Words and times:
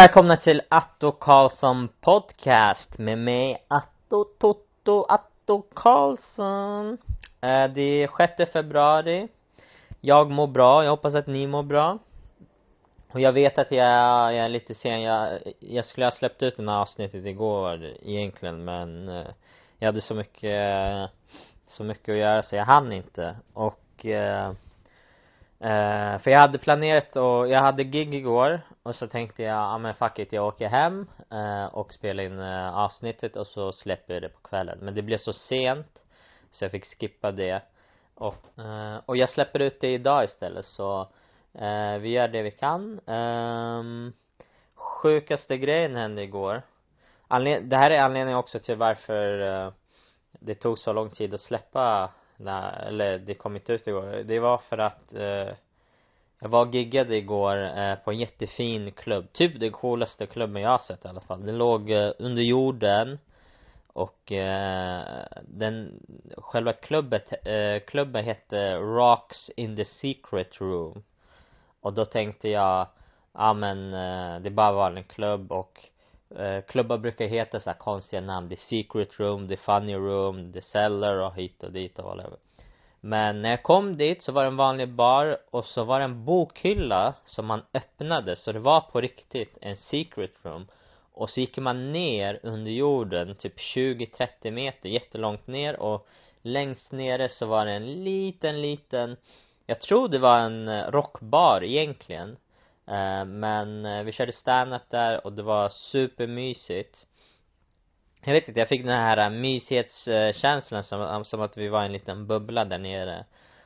Välkomna 0.00 0.36
till 0.36 0.62
Atto 0.68 1.12
Karlsson 1.12 1.88
podcast 2.00 2.98
med 2.98 3.18
mig 3.18 3.64
Atto 3.68 4.24
Toto 4.24 5.04
Atto 5.08 5.62
Karlsson. 5.74 6.98
Eh, 7.40 7.64
Det 7.74 7.82
är 7.82 8.36
6 8.36 8.52
februari. 8.52 9.28
Jag 10.00 10.30
mår 10.30 10.46
bra, 10.46 10.84
jag 10.84 10.90
hoppas 10.90 11.14
att 11.14 11.26
ni 11.26 11.46
mår 11.46 11.62
bra. 11.62 11.98
Och 13.12 13.20
jag 13.20 13.32
vet 13.32 13.58
att 13.58 13.70
jag, 13.70 14.34
jag 14.34 14.44
är 14.44 14.48
lite 14.48 14.74
sen, 14.74 15.02
jag, 15.02 15.38
jag 15.58 15.84
skulle 15.84 16.06
ha 16.06 16.10
släppt 16.10 16.42
ut 16.42 16.56
det 16.56 16.70
här 16.70 16.80
avsnittet 16.80 17.26
igår 17.26 17.84
egentligen 18.02 18.64
men 18.64 19.08
eh, 19.08 19.26
Jag 19.78 19.86
hade 19.88 20.00
så 20.00 20.14
mycket, 20.14 21.10
så 21.66 21.84
mycket 21.84 22.08
att 22.12 22.18
göra 22.18 22.42
så 22.42 22.56
jag 22.56 22.64
hann 22.64 22.92
inte. 22.92 23.36
Och 23.52 24.06
eh, 24.06 24.52
eh, 25.60 26.18
för 26.18 26.30
jag 26.30 26.40
hade 26.40 26.58
planerat 26.58 27.16
och 27.16 27.48
jag 27.48 27.60
hade 27.60 27.84
gig 27.84 28.14
igår 28.14 28.60
och 28.82 28.94
så 28.94 29.06
tänkte 29.06 29.42
jag, 29.42 29.56
ja 29.56 29.78
men 29.78 29.94
fuck 29.94 30.18
it, 30.18 30.32
jag 30.32 30.46
åker 30.46 30.68
hem 30.68 31.06
eh, 31.30 31.64
och 31.64 31.92
spelar 31.92 32.24
in 32.24 32.38
eh, 32.38 32.78
avsnittet 32.78 33.36
och 33.36 33.46
så 33.46 33.72
släpper 33.72 34.14
jag 34.14 34.22
det 34.22 34.28
på 34.28 34.40
kvällen. 34.40 34.78
Men 34.82 34.94
det 34.94 35.02
blev 35.02 35.18
så 35.18 35.32
sent 35.32 36.04
så 36.50 36.64
jag 36.64 36.72
fick 36.72 37.00
skippa 37.00 37.30
det. 37.30 37.62
Och, 38.14 38.58
eh, 38.58 38.96
och 39.06 39.16
jag 39.16 39.30
släpper 39.30 39.60
ut 39.60 39.80
det 39.80 39.92
idag 39.92 40.24
istället 40.24 40.66
så 40.66 41.00
eh, 41.54 41.98
vi 41.98 42.08
gör 42.08 42.28
det 42.28 42.42
vi 42.42 42.50
kan. 42.50 43.08
Um, 43.08 44.12
sjukaste 44.74 45.56
grejen 45.58 45.96
hände 45.96 46.22
igår. 46.22 46.62
Anled 47.28 47.64
det 47.64 47.76
här 47.76 47.90
är 47.90 48.00
anledningen 48.00 48.38
också 48.38 48.58
till 48.58 48.76
varför 48.76 49.40
eh 49.40 49.72
det 50.40 50.54
tog 50.54 50.78
så 50.78 50.92
lång 50.92 51.10
tid 51.10 51.34
att 51.34 51.40
släppa 51.40 52.10
när, 52.40 52.86
eller 52.86 53.18
det 53.18 53.34
kom 53.34 53.56
inte 53.56 53.72
ut 53.72 53.86
igår. 53.86 54.22
Det 54.24 54.38
var 54.38 54.58
för 54.58 54.78
att 54.78 55.14
eh, 55.14 55.54
jag 56.40 56.48
var 56.48 56.66
och 56.66 56.74
giggade 56.74 57.16
igår 57.16 57.78
eh, 57.78 57.94
på 57.94 58.10
en 58.10 58.18
jättefin 58.18 58.92
klubb. 58.92 59.32
Typ 59.32 59.60
den 59.60 59.72
coolaste 59.72 60.26
klubben 60.26 60.62
jag 60.62 60.70
har 60.70 60.78
sett 60.78 61.04
i 61.04 61.08
alla 61.08 61.20
fall. 61.20 61.46
Den 61.46 61.58
låg 61.58 61.90
eh, 61.90 62.12
under 62.18 62.42
jorden 62.42 63.18
och 63.86 64.32
eh, 64.32 65.02
den, 65.42 66.00
själva 66.36 66.72
klubbet, 66.72 67.46
eh, 67.46 67.80
klubben 67.86 68.24
hette 68.24 68.74
Rocks 68.76 69.50
in 69.56 69.76
the 69.76 69.84
Secret 69.84 70.60
Room. 70.60 71.02
Och 71.80 71.92
då 71.92 72.04
tänkte 72.04 72.48
jag, 72.48 72.86
ja 73.32 73.52
men 73.52 73.94
eh, 73.94 74.42
det 74.42 74.50
bara 74.50 74.72
var 74.72 74.90
en 74.90 75.04
klubb 75.04 75.52
och 75.52 75.89
eh, 76.38 76.60
klubbar 76.60 76.98
brukar 76.98 77.26
heta 77.26 77.60
så 77.60 77.70
här 77.70 77.78
konstiga 77.78 78.20
namn. 78.22 78.48
The 78.48 78.56
Secret 78.56 79.20
Room, 79.20 79.48
The 79.48 79.56
Funny 79.56 79.94
Room, 79.94 80.52
The 80.52 80.62
Cellar 80.62 81.16
och 81.16 81.34
hit 81.34 81.62
och 81.62 81.72
dit 81.72 81.98
och 81.98 82.04
whatever. 82.04 82.38
Men 83.00 83.42
när 83.42 83.50
jag 83.50 83.62
kom 83.62 83.96
dit 83.96 84.22
så 84.22 84.32
var 84.32 84.42
det 84.42 84.48
en 84.48 84.56
vanlig 84.56 84.88
bar 84.88 85.38
och 85.50 85.64
så 85.64 85.84
var 85.84 85.98
det 85.98 86.04
en 86.04 86.24
bokhylla 86.24 87.14
som 87.24 87.46
man 87.46 87.62
öppnade. 87.74 88.36
Så 88.36 88.52
det 88.52 88.58
var 88.58 88.80
på 88.80 89.00
riktigt 89.00 89.58
en 89.60 89.76
secret 89.76 90.32
room. 90.42 90.66
Och 91.12 91.30
så 91.30 91.40
gick 91.40 91.58
man 91.58 91.92
ner 91.92 92.40
under 92.42 92.70
jorden 92.70 93.34
typ 93.34 93.58
20-30 93.58 94.50
meter 94.50 94.88
jättelångt 94.88 95.46
ner. 95.46 95.80
Och 95.80 96.08
längst 96.42 96.92
nere 96.92 97.28
så 97.28 97.46
var 97.46 97.66
det 97.66 97.72
en 97.72 98.04
liten 98.04 98.62
liten 98.62 99.16
jag 99.70 99.80
tror 99.80 100.08
det 100.08 100.18
var 100.18 100.38
en 100.38 100.82
rockbar 100.90 101.64
egentligen. 101.64 102.36
Eh, 102.90 103.24
men 103.24 103.86
eh, 103.86 104.02
vi 104.02 104.12
körde 104.12 104.32
stand-up 104.32 104.90
där 104.90 105.26
och 105.26 105.32
det 105.32 105.42
var 105.42 105.68
supermysigt. 105.68 107.06
Jag 108.24 108.32
vet 108.32 108.48
inte, 108.48 108.60
jag 108.60 108.68
fick 108.68 108.84
den 108.84 109.00
här 109.00 109.16
eh, 109.16 109.30
mysighetskänslan 109.30 110.84
som, 110.84 111.24
som 111.24 111.40
att 111.40 111.56
vi 111.56 111.68
var 111.68 111.82
i 111.82 111.86
en 111.86 111.92
liten 111.92 112.26
bubbla 112.26 112.64
där 112.64 112.78
nere. 112.78 113.24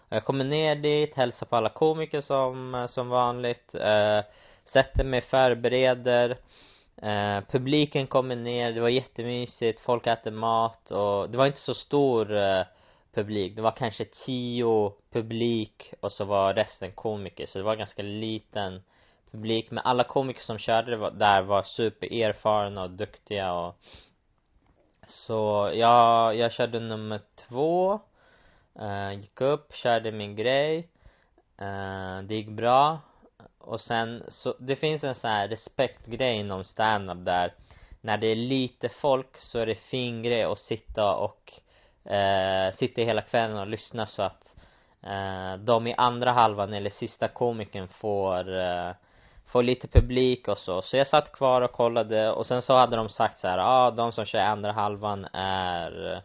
Och 0.09 0.17
jag 0.17 0.25
kommer 0.25 0.45
ner 0.45 0.77
dit, 0.77 1.15
hälsar 1.15 1.47
på 1.47 1.57
alla 1.57 1.69
komiker 1.69 2.21
som, 2.21 2.87
som 2.91 3.09
vanligt 3.09 3.75
eh, 3.75 4.21
sätter 4.65 5.05
mig, 5.05 5.21
förbereder. 5.21 6.37
Eh, 6.97 7.41
publiken 7.51 8.07
kommer 8.07 8.37
ner, 8.37 8.73
det 8.73 8.81
var 8.81 8.89
jättemysigt, 8.89 9.81
folk 9.81 10.07
äter 10.07 10.31
mat 10.31 10.91
och 10.91 11.31
det 11.31 11.39
var 11.39 11.47
inte 11.47 11.61
så 11.61 11.75
stor 11.75 12.37
eh, 12.37 12.63
publik, 13.15 13.57
det 13.57 13.63
var 13.63 13.71
kanske 13.71 14.05
tio 14.05 14.93
publik 15.13 15.93
och 16.01 16.13
så 16.13 16.25
var 16.25 16.55
resten 16.55 16.93
komiker 16.93 17.47
så 17.47 17.59
det 17.59 17.65
var 17.65 17.77
ganska 17.77 18.03
liten 18.03 18.83
publik 19.35 19.71
men 19.71 19.85
alla 19.85 20.05
komiker 20.05 20.41
som 20.41 20.59
körde 20.59 20.97
var, 20.97 21.11
där 21.11 21.43
var 21.43 21.63
supererfarna 21.63 22.83
och 22.83 22.91
duktiga 22.91 23.53
och 23.53 23.77
så 25.07 25.71
jag, 25.75 26.37
jag 26.37 26.53
körde 26.53 26.81
nummer 26.81 27.21
två. 27.49 28.01
Uh, 28.81 29.13
gick 29.13 29.41
upp, 29.41 29.75
körde 29.75 30.13
min 30.13 30.37
grej. 30.37 30.89
Uh, 31.63 32.23
det 32.23 32.35
gick 32.35 32.49
bra. 32.49 32.99
Och 33.59 33.81
sen 33.81 34.25
så, 34.29 34.55
det 34.59 34.77
finns 34.77 35.05
en 35.05 35.15
sån 35.15 35.31
här 35.31 35.49
respektgrej 35.49 36.37
inom 36.37 36.65
standup 36.65 37.25
där 37.25 37.55
när 38.01 38.19
det 38.19 38.27
är 38.27 38.37
lite 38.37 38.89
folk 38.89 39.37
så 39.37 39.59
är 39.59 39.67
det 39.67 39.75
fin 39.75 40.23
grej 40.23 40.43
att 40.43 40.59
sitta 40.59 41.17
och 41.17 41.53
uh, 42.07 42.75
sitta 42.75 43.03
hela 43.03 43.23
kvällen 43.23 43.59
och 43.59 43.67
lyssna 43.67 44.07
så 44.07 44.23
att 44.23 44.57
eh 45.03 45.55
de 45.57 45.87
i 45.87 45.95
andra 45.95 46.33
halvan 46.33 46.73
eller 46.73 46.91
sista 46.91 47.29
komikern 47.29 47.89
får 47.89 48.49
uh, 48.49 48.91
få 49.47 49.63
lite 49.63 49.89
publik 49.89 50.49
och 50.49 50.59
så. 50.59 50.83
Så 50.83 50.97
jag 50.97 51.07
satt 51.07 51.33
kvar 51.33 51.63
och 51.63 51.73
kollade 51.73 52.31
och 52.33 52.47
sen 52.47 52.63
så 52.63 52.75
hade 52.75 52.97
de 52.97 53.09
sagt 53.09 53.39
så 53.39 53.49
här, 53.49 53.59
ja 53.59 53.65
ah, 53.65 53.91
de 53.91 54.13
som 54.13 54.25
kör 54.25 54.39
andra 54.39 54.73
halvan 54.73 55.27
är 55.33 56.23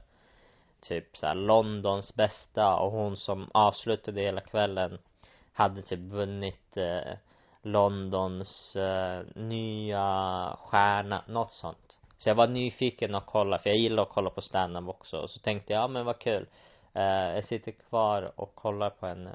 typ 0.82 1.18
så 1.18 1.28
här, 1.28 1.36
Londons 1.36 2.16
bästa 2.16 2.76
och 2.76 2.92
hon 2.92 3.18
som 3.18 3.50
avslutade 3.54 4.22
hela 4.22 4.42
kvällen 4.42 4.98
hade 5.54 5.82
typ 5.82 6.00
vunnit 6.00 6.78
eh, 6.78 7.14
Londons 7.62 8.76
eh, 8.76 9.22
nya 9.36 10.58
stjärna, 10.60 11.24
något 11.28 11.52
sånt. 11.52 11.98
Så 12.18 12.30
jag 12.30 12.36
var 12.36 12.48
nyfiken 12.48 13.16
och 13.16 13.26
kolla, 13.26 13.60
för 13.60 13.70
jag 13.70 13.80
gillar 13.80 14.04
att 14.04 14.10
kolla 14.10 14.30
på 14.30 14.42
stand-up 14.42 14.88
också. 14.88 15.18
Och 15.18 15.30
så 15.30 15.40
tänkte 15.40 15.74
jag, 15.74 15.82
ja 15.84 15.88
men 15.88 16.06
vad 16.06 16.20
kul. 16.20 16.48
Eh, 16.94 17.04
jag 17.36 17.46
sitter 17.46 17.72
kvar 17.72 18.32
och 18.36 18.56
kollar 18.56 18.90
på 18.90 19.08
henne. 19.08 19.32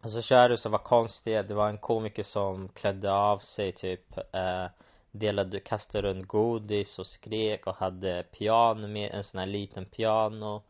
Alltså, 0.00 0.18
och 0.18 0.24
så 0.24 0.28
körde 0.28 0.56
så 0.56 0.68
var 0.68 0.78
konstiga, 0.78 1.42
det 1.42 1.54
var 1.54 1.68
en 1.68 1.78
komiker 1.78 2.22
som 2.22 2.68
klädde 2.68 3.12
av 3.12 3.38
sig 3.38 3.72
typ 3.72 4.18
eh, 4.32 4.66
delade, 5.10 5.60
kastade 5.60 6.08
runt 6.08 6.28
godis 6.28 6.98
och 6.98 7.06
skrek 7.06 7.66
och 7.66 7.74
hade 7.74 8.22
piano 8.22 8.88
med, 8.88 9.10
en 9.14 9.24
sån 9.24 9.40
här 9.40 9.46
liten 9.46 9.84
piano. 9.84 10.62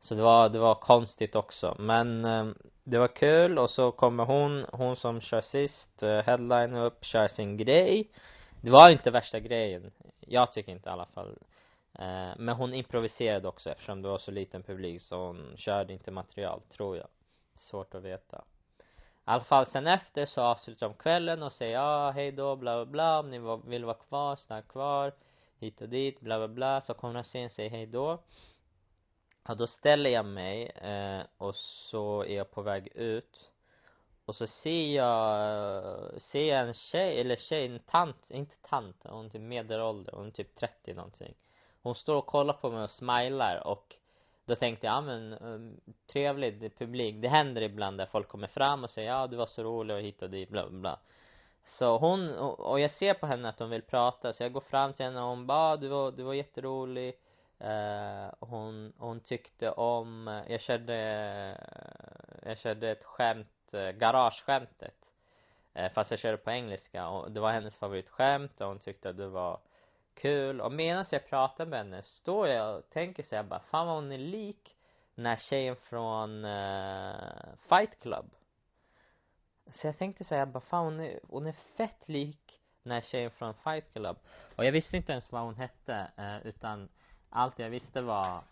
Så 0.00 0.14
det 0.14 0.22
var, 0.22 0.48
det 0.48 0.58
var 0.58 0.74
konstigt 0.74 1.36
också. 1.36 1.76
Men 1.78 2.24
eh, 2.24 2.46
det 2.84 2.98
var 2.98 3.08
kul 3.08 3.58
och 3.58 3.70
så 3.70 3.92
kommer 3.92 4.24
hon, 4.24 4.66
hon 4.72 4.96
som 4.96 5.20
kör 5.20 5.40
sist, 5.40 6.02
eh, 6.02 6.18
headline 6.18 6.74
upp, 6.74 7.04
kör 7.04 7.28
sin 7.28 7.56
grej. 7.56 8.10
Det 8.60 8.70
var 8.70 8.90
inte 8.90 9.10
värsta 9.10 9.40
grejen, 9.40 9.90
jag 10.20 10.52
tycker 10.52 10.72
inte 10.72 10.88
i 10.88 10.92
alla 10.92 11.06
fall. 11.06 11.38
Eh, 11.98 12.30
men 12.36 12.48
hon 12.48 12.74
improviserade 12.74 13.48
också. 13.48 13.70
Eftersom 13.70 14.02
det 14.02 14.08
var 14.08 14.18
så 14.18 14.30
liten 14.30 14.62
publik 14.62 15.02
så 15.02 15.16
hon 15.16 15.54
körde 15.56 15.92
inte 15.92 16.10
material, 16.10 16.60
tror 16.76 16.96
jag. 16.96 17.06
Svårt 17.54 17.94
att 17.94 18.02
veta 18.02 18.44
i 19.28 19.30
alla 19.30 19.44
fall 19.44 19.66
sen 19.66 19.86
efter 19.86 20.26
så 20.26 20.42
avslutar 20.42 20.88
de 20.88 20.94
kvällen 20.94 21.42
och 21.42 21.52
säger 21.52 21.74
ja 21.74 22.10
hej 22.10 22.32
då 22.32 22.56
bla 22.56 22.84
bla 22.84 22.92
bla. 22.92 23.20
Om 23.20 23.30
ni 23.30 23.60
vill 23.70 23.84
vara 23.84 23.96
kvar, 23.96 24.36
stanna 24.36 24.62
kvar. 24.62 25.14
Hit 25.58 25.80
och 25.80 25.88
dit 25.88 26.20
bla 26.20 26.38
bla 26.38 26.48
bla. 26.48 26.80
Så 26.80 26.94
kommer 26.94 27.14
de 27.14 27.24
sen 27.24 27.50
säger 27.50 27.70
hej 27.70 27.86
då. 27.86 28.18
Och 29.48 29.56
då 29.56 29.66
ställer 29.66 30.10
jag 30.10 30.24
mig 30.24 30.66
eh, 30.66 31.20
och 31.38 31.56
så 31.56 32.24
är 32.24 32.36
jag 32.36 32.50
på 32.50 32.62
väg 32.62 32.88
ut. 32.94 33.50
Och 34.24 34.36
så 34.36 34.46
ser 34.46 34.94
jag, 34.94 36.22
ser 36.22 36.44
jag 36.44 36.60
en 36.68 36.74
tjej, 36.74 37.20
eller 37.20 37.36
tjej, 37.36 37.66
en 37.66 37.78
tant, 37.78 38.30
inte 38.30 38.56
tant, 38.62 38.96
hon 39.08 39.26
är 39.26 39.30
typ 39.30 39.40
medelålder, 39.40 40.12
hon 40.12 40.26
är 40.26 40.30
typ 40.30 40.54
30 40.54 40.94
någonting. 40.94 41.34
Hon 41.82 41.94
står 41.94 42.16
och 42.16 42.26
kollar 42.26 42.54
på 42.54 42.70
mig 42.70 42.82
och 42.82 42.90
smilar 42.90 43.66
och 43.66 43.96
då 44.48 44.54
tänkte 44.54 44.86
jag, 44.86 44.94
ja 44.94 45.00
men 45.00 45.32
um, 45.32 45.80
trevligt 46.12 46.78
publik, 46.78 47.22
det 47.22 47.28
händer 47.28 47.62
ibland 47.62 47.98
där 47.98 48.06
folk 48.06 48.28
kommer 48.28 48.46
fram 48.46 48.84
och 48.84 48.90
säger 48.90 49.10
ja 49.10 49.26
du 49.26 49.36
var 49.36 49.46
så 49.46 49.62
rolig 49.62 49.96
och 49.96 50.02
hit 50.02 50.22
och 50.22 50.30
dit 50.30 50.48
bla 50.48 50.68
bla 50.68 50.98
så 51.64 51.98
hon, 51.98 52.38
och 52.38 52.80
jag 52.80 52.90
ser 52.90 53.14
på 53.14 53.26
henne 53.26 53.48
att 53.48 53.58
hon 53.58 53.70
vill 53.70 53.82
prata 53.82 54.32
så 54.32 54.42
jag 54.42 54.52
går 54.52 54.60
fram 54.60 54.92
till 54.92 55.04
henne 55.04 55.20
och 55.20 55.28
hon 55.28 55.46
bara, 55.46 55.72
ah, 55.72 55.76
du 55.76 55.88
var, 55.88 56.10
du 56.12 56.22
var 56.22 56.34
jätterolig. 56.34 57.14
Eh 57.58 58.34
hon, 58.40 58.92
hon 58.98 59.20
tyckte 59.20 59.70
om, 59.70 60.42
jag 60.48 60.60
körde, 60.60 60.94
jag 62.42 62.58
körde 62.58 62.90
ett 62.90 63.04
skämt, 63.04 63.72
eh, 63.72 63.90
garageskämtet 63.90 64.94
eh 65.74 65.92
fast 65.92 66.10
jag 66.10 66.20
körde 66.20 66.36
på 66.36 66.50
engelska 66.50 67.08
och 67.08 67.32
det 67.32 67.40
var 67.40 67.52
hennes 67.52 67.76
favoritskämt 67.76 68.60
och 68.60 68.68
hon 68.68 68.78
tyckte 68.78 69.08
att 69.08 69.16
det 69.16 69.28
var 69.28 69.60
kul. 70.18 70.60
Och 70.60 70.72
medan 70.72 71.04
jag 71.10 71.28
pratar 71.28 71.66
med 71.66 71.78
henne 71.78 72.02
står 72.02 72.48
jag 72.48 72.78
och 72.78 72.90
tänker 72.90 73.22
så 73.22 73.34
jag 73.34 73.46
bara 73.46 73.60
fan 73.60 73.86
vad 73.86 73.96
hon 73.96 74.12
är 74.12 74.18
lik 74.18 74.76
den 75.14 75.26
här 75.26 75.36
tjejen 75.36 75.76
från 75.76 76.44
uh, 76.44 77.54
Fight 77.68 78.00
Club. 78.00 78.30
Så 79.70 79.86
jag 79.86 79.98
tänkte 79.98 80.24
så 80.24 80.34
jag 80.34 80.48
bara 80.48 80.60
fan 80.60 80.84
hon 80.84 81.00
är, 81.00 81.20
hon 81.28 81.46
är 81.46 81.52
fett 81.76 82.08
lik 82.08 82.60
den 82.82 82.92
här 82.92 83.00
tjejen 83.00 83.30
från 83.30 83.54
Fight 83.54 83.92
Club. 83.92 84.16
Och 84.56 84.64
jag 84.64 84.72
visste 84.72 84.96
inte 84.96 85.12
ens 85.12 85.32
vad 85.32 85.42
hon 85.42 85.56
hette 85.56 86.10
uh, 86.18 86.46
utan 86.46 86.88
allt 87.30 87.58
jag 87.58 87.70
visste 87.70 88.00
var 88.00 88.42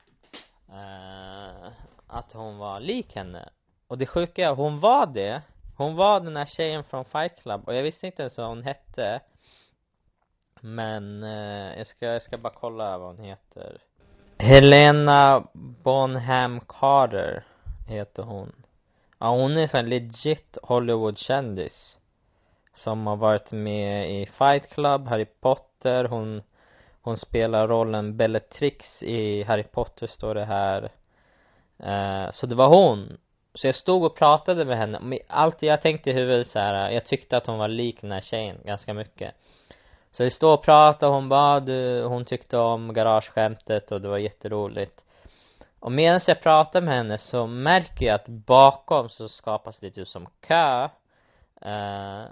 uh, 0.69 1.73
att 2.07 2.33
hon 2.33 2.59
var 2.59 2.81
lik 2.81 3.17
henne. 3.17 3.49
Och 3.87 3.99
det 3.99 4.07
sjuka 4.07 4.49
är 4.49 4.55
hon 4.55 4.81
var 4.81 5.07
det. 5.07 5.43
Hon 5.77 5.97
var 5.97 6.21
den 6.21 6.37
här 6.37 6.47
tjejen 6.47 6.85
från 6.85 7.05
Fight 7.05 7.43
Club. 7.43 7.63
Och 7.69 7.75
jag 7.75 7.83
visste 7.83 8.07
inte 8.07 8.23
ens 8.23 8.39
vad 8.39 8.49
hon 8.49 8.63
hette 8.63 9.21
men 10.61 11.23
eh, 11.25 11.79
jag 11.79 11.87
ska, 11.87 12.07
jag 12.07 12.23
ska 12.23 12.39
bara 12.39 12.53
kolla 12.53 12.99
vad 12.99 13.17
hon 13.17 13.25
heter. 13.25 13.79
Helena 14.39 15.47
Bonham 15.53 16.61
Carter 16.61 17.45
heter 17.89 18.23
hon. 18.23 18.53
Ja 19.19 19.31
hon 19.31 19.57
är 19.57 19.77
en 19.77 19.89
legit 19.89 20.59
Hollywood-kändis 20.63 21.99
som 22.75 23.07
har 23.07 23.17
varit 23.17 23.53
med 23.53 24.11
i 24.11 24.27
Fight 24.27 24.71
Club, 24.71 25.07
Harry 25.07 25.25
Potter, 25.41 26.05
hon 26.05 26.43
hon 27.07 27.17
spelar 27.17 27.69
rollen 27.69 28.17
Bellatrix 28.17 29.03
i 29.03 29.43
Harry 29.43 29.63
Potter 29.63 30.07
står 30.07 30.35
det 30.35 30.45
här. 30.45 30.91
Eh, 31.79 32.33
så 32.33 32.47
det 32.47 32.55
var 32.55 32.69
hon. 32.69 33.19
Så 33.55 33.67
jag 33.67 33.75
stod 33.75 34.05
och 34.05 34.17
pratade 34.17 34.65
med 34.65 34.79
henne. 34.79 35.19
Allt 35.29 35.63
jag 35.63 35.83
tänkte 35.83 36.11
i 36.11 36.13
huvudet 36.13 36.51
så 36.51 36.59
här, 36.59 36.91
jag 36.91 37.05
tyckte 37.05 37.37
att 37.37 37.47
hon 37.47 37.59
var 37.59 37.69
lik 37.69 38.01
den 38.01 38.13
här 38.13 38.21
tjejen 38.21 38.57
ganska 38.65 38.95
mycket 38.95 39.35
så 40.17 40.25
vi 40.25 40.31
står 40.31 40.53
och 40.55 40.63
pratar 40.63 41.07
och 41.09 41.15
hon 41.15 41.29
bara, 41.29 41.61
du, 41.61 42.03
hon 42.03 42.25
tyckte 42.25 42.59
om 42.59 42.93
garageskämtet 42.93 43.93
och 43.93 44.01
det 44.01 44.09
var 44.09 44.19
jätteroligt. 44.19 45.05
Och 45.81 45.93
medan 45.93 46.21
jag 46.27 46.43
pratar 46.43 46.81
med 46.81 46.95
henne 46.95 47.19
så 47.19 47.47
märker 47.47 48.07
jag 48.07 48.15
att 48.15 48.29
bakom 48.29 49.09
så 49.09 49.29
skapas 49.29 49.81
det 49.81 49.91
typ 49.91 50.09
som 50.09 50.27
kö. 50.41 50.89
Eh, 51.63 52.25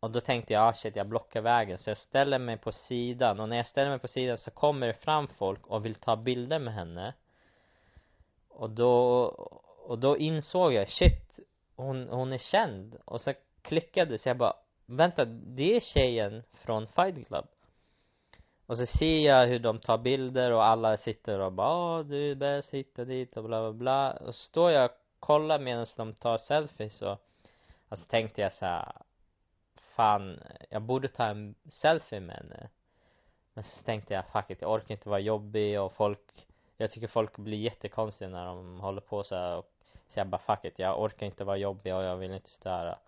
och 0.00 0.10
då 0.10 0.20
tänkte 0.20 0.52
jag, 0.52 0.62
ah 0.62 0.72
shit, 0.72 0.96
jag 0.96 1.08
blockar 1.08 1.40
vägen. 1.40 1.78
Så 1.78 1.90
jag 1.90 1.96
ställer 1.96 2.38
mig 2.38 2.56
på 2.56 2.72
sidan 2.72 3.40
och 3.40 3.48
när 3.48 3.56
jag 3.56 3.66
ställer 3.66 3.90
mig 3.90 3.98
på 3.98 4.08
sidan 4.08 4.38
så 4.38 4.50
kommer 4.50 4.86
det 4.86 4.94
fram 4.94 5.28
folk 5.28 5.66
och 5.66 5.84
vill 5.84 5.94
ta 5.94 6.16
bilder 6.16 6.58
med 6.58 6.74
henne. 6.74 7.14
Och 8.48 8.70
då, 8.70 9.24
och 9.86 9.98
då 9.98 10.18
insåg 10.18 10.72
jag, 10.72 10.88
shit, 10.88 11.38
hon, 11.76 12.08
hon 12.08 12.32
är 12.32 12.38
känd. 12.38 12.96
Och 13.04 13.20
så 13.20 13.32
klickade 13.62 14.18
så 14.18 14.28
jag 14.28 14.36
bara, 14.36 14.54
vänta, 14.96 15.24
det 15.24 15.76
är 15.76 15.80
tjejen 15.80 16.42
från 16.52 16.86
Fight 16.86 17.26
Club. 17.26 17.46
Och 18.66 18.78
så 18.78 18.86
ser 18.86 19.18
jag 19.18 19.46
hur 19.46 19.58
de 19.58 19.78
tar 19.78 19.98
bilder 19.98 20.52
och 20.52 20.64
alla 20.64 20.96
sitter 20.96 21.38
och 21.38 21.52
bara 21.52 22.02
du 22.02 22.30
är 22.30 22.34
bäst, 22.34 22.70
hitta 22.70 23.04
dit 23.04 23.36
och 23.36 23.44
bla 23.44 23.60
bla 23.60 23.72
bla. 23.72 24.10
Och 24.10 24.34
så 24.34 24.44
står 24.44 24.70
jag 24.70 24.84
och 24.84 24.96
kollar 25.20 25.58
medan 25.58 25.86
de 25.96 26.14
tar 26.14 26.38
selfies 26.38 27.02
och 27.02 27.18
alltså 27.88 28.04
så 28.04 28.10
tänkte 28.10 28.40
jag 28.40 28.52
så 28.52 28.66
här, 28.66 28.92
fan, 29.96 30.40
jag 30.70 30.82
borde 30.82 31.08
ta 31.08 31.24
en 31.24 31.54
selfie 31.68 32.20
med 32.20 32.36
henne. 32.36 32.68
Men 33.54 33.64
så 33.64 33.82
tänkte 33.82 34.14
jag, 34.14 34.26
fuck 34.26 34.50
it, 34.50 34.62
jag 34.62 34.72
orkar 34.72 34.94
inte 34.94 35.08
vara 35.08 35.20
jobbig 35.20 35.80
och 35.80 35.92
folk 35.92 36.46
jag 36.80 36.90
tycker 36.90 37.08
folk 37.08 37.36
blir 37.36 37.58
jättekonstiga 37.58 38.30
när 38.30 38.46
de 38.46 38.80
håller 38.80 39.00
på 39.00 39.24
så 39.24 39.34
här. 39.34 39.56
Och 39.56 39.72
så 40.08 40.18
jag 40.20 40.26
bara 40.26 40.40
fuck 40.40 40.64
it, 40.64 40.78
jag 40.78 41.02
orkar 41.02 41.26
inte 41.26 41.44
vara 41.44 41.56
jobbig 41.56 41.94
och 41.94 42.02
jag 42.02 42.16
vill 42.16 42.32
inte 42.32 42.50
störa 42.50 42.98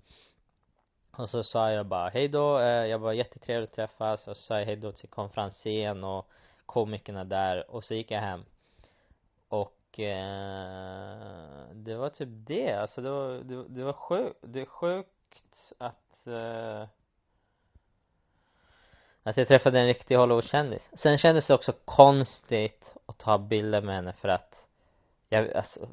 och 1.16 1.30
så 1.30 1.42
sa 1.42 1.72
jag 1.72 1.86
bara 1.86 2.08
hej 2.08 2.28
då, 2.28 2.58
eh, 2.58 2.86
jag 2.86 2.98
var 2.98 3.12
jättetrevligt 3.12 3.70
att 3.70 3.76
träffas. 3.76 4.28
Och 4.28 4.36
så 4.36 4.42
sa 4.42 4.58
jag 4.58 4.66
hej 4.66 4.76
då 4.76 4.92
till 4.92 5.08
konferensen 5.08 6.04
och 6.04 6.28
komikerna 6.66 7.24
där. 7.24 7.70
Och 7.70 7.84
så 7.84 7.94
gick 7.94 8.10
jag 8.10 8.20
hem. 8.20 8.44
Och 9.48 10.00
eh, 10.00 11.66
det 11.72 11.94
var 11.94 12.08
typ 12.08 12.28
det, 12.30 12.72
alltså 12.72 13.00
det 13.00 13.10
var, 13.10 13.28
det, 13.28 13.68
det 13.68 13.84
var 13.84 13.92
sjukt, 13.92 14.38
det 14.40 14.60
är 14.60 14.66
sjukt 14.66 15.72
att 15.78 16.26
eh, 16.26 16.86
att 19.22 19.36
jag 19.36 19.48
träffade 19.48 19.80
en 19.80 19.86
riktig 19.86 20.16
Hollywoodkändis. 20.16 20.88
Sen 20.94 21.18
kändes 21.18 21.46
det 21.46 21.54
också 21.54 21.72
konstigt 21.84 22.94
att 23.06 23.18
ta 23.18 23.38
bilder 23.38 23.80
med 23.80 23.94
henne 23.94 24.12
för 24.12 24.28
att 24.28 24.66
jag, 25.28 25.52
alltså 25.52 25.88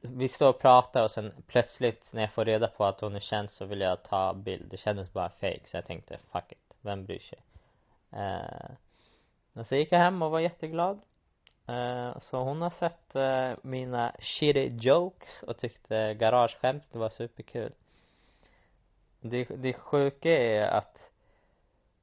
vi 0.00 0.28
står 0.28 0.48
och 0.48 0.58
pratar 0.58 1.02
och 1.02 1.10
sen 1.10 1.32
plötsligt 1.46 2.12
när 2.12 2.20
jag 2.20 2.32
får 2.32 2.44
reda 2.44 2.68
på 2.68 2.84
att 2.84 3.00
hon 3.00 3.16
är 3.16 3.20
känd 3.20 3.50
så 3.50 3.64
vill 3.64 3.80
jag 3.80 4.02
ta 4.02 4.34
bild. 4.34 4.70
Det 4.70 4.76
kändes 4.76 5.12
bara 5.12 5.28
fake 5.28 5.60
så 5.64 5.76
jag 5.76 5.86
tänkte 5.86 6.18
fuck 6.32 6.52
it, 6.52 6.74
vem 6.80 7.04
bryr 7.04 7.18
sig? 7.18 7.38
Eh, 8.12 8.70
men 9.52 9.64
så 9.64 9.76
gick 9.76 9.92
jag 9.92 9.98
hem 9.98 10.22
och 10.22 10.30
var 10.30 10.40
jätteglad. 10.40 11.00
Eh, 11.66 12.18
så 12.20 12.38
hon 12.38 12.62
har 12.62 12.70
sett 12.70 13.16
eh, 13.16 13.52
mina 13.62 14.12
shitty 14.18 14.70
jokes 14.80 15.42
och 15.42 15.58
tyckte 15.58 16.14
garageskämt 16.14 16.94
var 16.94 17.08
superkul. 17.08 17.72
Det, 19.20 19.44
det 19.44 19.72
sjuka 19.72 20.30
är 20.30 20.62
att 20.62 21.10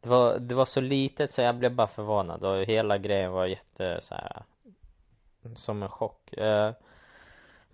det 0.02 0.10
var, 0.10 0.40
det 0.40 0.56
var 0.56 0.66
så 0.66 0.82
litet 0.82 1.32
så 1.32 1.42
jag 1.42 1.56
blev 1.56 1.76
bara 1.76 1.88
förvånad 1.88 2.44
och 2.44 2.66
hela 2.66 2.98
grejen 2.98 3.32
var 3.32 3.46
jätte 3.46 4.02
så 4.02 4.16
här, 4.16 4.44
mm, 5.46 5.56
som 5.56 5.84
en 5.84 5.90
chock. 5.90 6.34
Eh, 6.34 6.72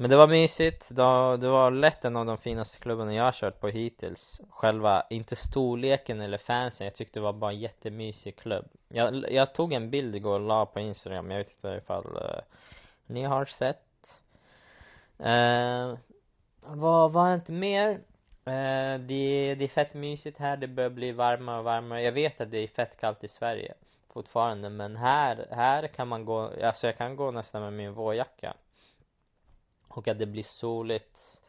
men 0.01 0.09
det 0.09 0.17
var 0.17 0.27
mysigt, 0.27 0.89
det 0.89 1.47
var, 1.47 1.71
lätt 1.71 2.05
en 2.05 2.15
av 2.15 2.25
de 2.25 2.37
finaste 2.37 2.77
klubbarna 2.77 3.13
jag 3.13 3.23
har 3.23 3.31
kört 3.31 3.59
på 3.59 3.67
hittills. 3.67 4.41
Själva, 4.49 5.03
inte 5.09 5.35
storleken 5.35 6.21
eller 6.21 6.37
fansen, 6.37 6.85
jag 6.85 6.95
tyckte 6.95 7.19
det 7.19 7.23
var 7.23 7.33
bara 7.33 7.51
en 7.51 7.59
jättemysig 7.59 8.35
klubb. 8.35 8.65
Jag, 8.87 9.31
jag 9.31 9.53
tog 9.53 9.73
en 9.73 9.89
bild 9.89 10.15
igår 10.15 10.39
och 10.39 10.47
la 10.47 10.65
på 10.65 10.79
instagram, 10.79 11.31
jag 11.31 11.37
vet 11.37 11.51
inte 11.51 11.79
ifall 11.83 12.05
uh, 12.05 12.41
ni 13.05 13.23
har 13.23 13.45
sett. 13.45 13.83
Uh, 15.19 15.97
vad 16.61 17.11
var 17.11 17.33
inte 17.33 17.51
mer? 17.51 17.89
Uh, 18.47 18.99
det, 18.99 19.55
det 19.55 19.63
är 19.63 19.67
fett 19.67 19.93
mysigt 19.93 20.37
här, 20.37 20.57
det 20.57 20.67
börjar 20.67 20.89
bli 20.89 21.11
varmare 21.11 21.57
och 21.57 21.63
varmare. 21.63 22.01
Jag 22.01 22.11
vet 22.11 22.41
att 22.41 22.51
det 22.51 22.57
är 22.57 22.67
fett 22.67 22.99
kallt 22.99 23.23
i 23.23 23.27
Sverige 23.27 23.73
fortfarande 24.13 24.69
men 24.69 24.95
här, 24.95 25.47
här 25.51 25.87
kan 25.87 26.07
man 26.07 26.25
gå, 26.25 26.51
alltså 26.63 26.87
jag 26.87 26.97
kan 26.97 27.15
gå 27.15 27.31
nästan 27.31 27.61
med 27.61 27.73
min 27.73 27.93
vårjacka 27.93 28.53
och 29.97 30.07
att 30.07 30.19
det 30.19 30.25
blir 30.25 30.43
soligt. 30.43 31.39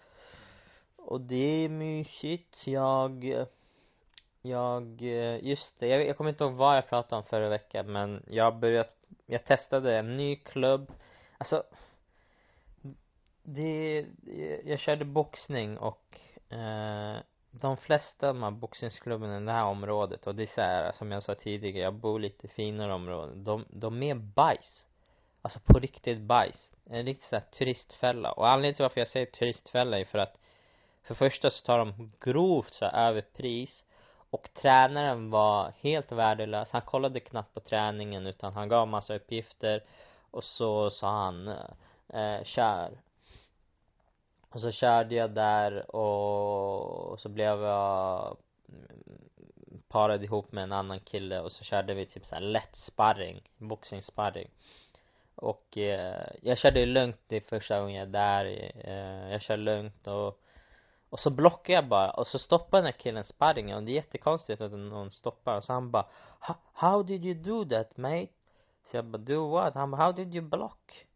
Och 0.96 1.20
det 1.20 1.64
är 1.64 1.68
mysigt. 1.68 2.66
Jag 2.66 3.46
jag, 4.42 5.02
just 5.42 5.80
det, 5.80 5.86
jag, 5.86 6.06
jag 6.06 6.16
kommer 6.16 6.30
inte 6.30 6.44
ihåg 6.44 6.52
vad 6.52 6.76
jag 6.76 6.88
pratade 6.88 7.16
om 7.16 7.24
förra 7.24 7.48
veckan 7.48 7.92
men 7.92 8.22
jag 8.26 8.44
har 8.44 8.52
börjat, 8.52 8.96
jag 9.26 9.44
testade 9.44 9.98
en 9.98 10.16
ny 10.16 10.36
klubb. 10.36 10.92
Alltså 11.38 11.62
det, 13.42 14.06
jag 14.64 14.78
körde 14.78 15.04
boxning 15.04 15.78
och 15.78 16.20
eh, 16.48 17.16
de 17.50 17.76
flesta 17.76 18.28
av 18.28 18.34
de 18.34 18.42
här 18.42 18.50
boxningsklubbarna 18.50 19.36
i 19.36 19.44
det 19.44 19.52
här 19.52 19.64
området 19.64 20.26
och 20.26 20.34
det 20.34 20.42
är 20.42 20.54
så 20.54 20.60
här, 20.60 20.92
som 20.92 21.12
jag 21.12 21.22
sa 21.22 21.34
tidigare, 21.34 21.84
jag 21.84 21.94
bor 21.94 22.20
lite 22.20 22.48
finare 22.48 22.92
områden, 22.92 23.44
de, 23.44 23.64
de 23.68 24.02
är 24.02 24.14
bajs. 24.14 24.84
Alltså 25.42 25.60
på 25.60 25.78
riktigt 25.78 26.20
bajs. 26.20 26.74
En 26.90 27.04
riktig 27.04 27.24
såhär 27.24 27.44
turistfälla. 27.58 28.32
Och 28.32 28.48
anledningen 28.48 28.74
till 28.74 28.82
varför 28.82 29.00
jag 29.00 29.08
säger 29.08 29.26
turistfälla 29.26 29.98
är 29.98 30.04
för 30.04 30.18
att 30.18 30.38
för 31.02 31.14
första 31.14 31.50
så 31.50 31.64
tar 31.64 31.78
de 31.78 32.12
grovt 32.20 32.72
så 32.72 32.84
överpris 32.84 33.84
och 34.30 34.48
tränaren 34.54 35.30
var 35.30 35.72
helt 35.80 36.12
värdelös. 36.12 36.70
Han 36.70 36.82
kollade 36.82 37.20
knappt 37.20 37.54
på 37.54 37.60
träningen 37.60 38.26
utan 38.26 38.52
han 38.52 38.68
gav 38.68 38.88
massa 38.88 39.14
uppgifter 39.14 39.84
och 40.30 40.44
så 40.44 40.90
sa 40.90 41.10
han 41.10 41.48
eh, 42.08 42.44
kör. 42.44 43.00
Och 44.50 44.60
så 44.60 44.70
körde 44.70 45.14
jag 45.14 45.30
där 45.30 45.96
och 45.96 47.20
så 47.20 47.28
blev 47.28 47.62
jag 47.62 48.36
mm, 48.68 49.82
parad 49.88 50.24
ihop 50.24 50.52
med 50.52 50.64
en 50.64 50.72
annan 50.72 51.00
kille 51.00 51.40
och 51.40 51.52
så 51.52 51.64
körde 51.64 51.94
vi 51.94 52.06
typ 52.06 52.24
såhär 52.24 52.42
lätt 52.42 52.76
sparring, 52.76 53.42
boxningssparring 53.56 54.48
och 55.34 55.78
eh, 55.78 56.26
jag 56.42 56.58
körde 56.58 56.86
lugnt 56.86 57.20
det 57.26 57.40
första 57.40 57.80
gången 57.80 57.96
jag 57.96 58.08
är 58.08 58.12
där 58.12 58.44
eh, 58.84 59.32
jag 59.32 59.42
kör 59.42 59.56
lugnt 59.56 60.06
och 60.06 60.38
och 61.12 61.20
så 61.20 61.30
blockar 61.30 61.74
jag 61.74 61.88
bara 61.88 62.10
och 62.10 62.26
så 62.26 62.38
stoppar 62.38 62.78
den 62.78 62.84
här 62.84 62.92
killen 62.92 63.24
sparringen 63.24 63.76
och 63.76 63.82
det 63.82 63.92
är 63.92 63.94
jättekonstigt 63.94 64.60
att 64.60 64.72
någon 64.72 65.10
stoppar 65.10 65.56
och 65.56 65.64
så 65.64 65.72
han 65.72 65.90
bara 65.90 66.06
How 66.72 67.02
did 67.02 67.24
you 67.24 67.34
do 67.34 67.64
that 67.64 67.96
mate? 67.96 68.32
Så 68.84 68.96
jag 68.96 69.04
bara 69.04 69.18
do 69.18 69.50
what? 69.50 69.74
Han 69.74 69.90
bara 69.90 70.02
how 70.02 70.12
did 70.12 70.34
you 70.34 70.44
block? 70.44 71.06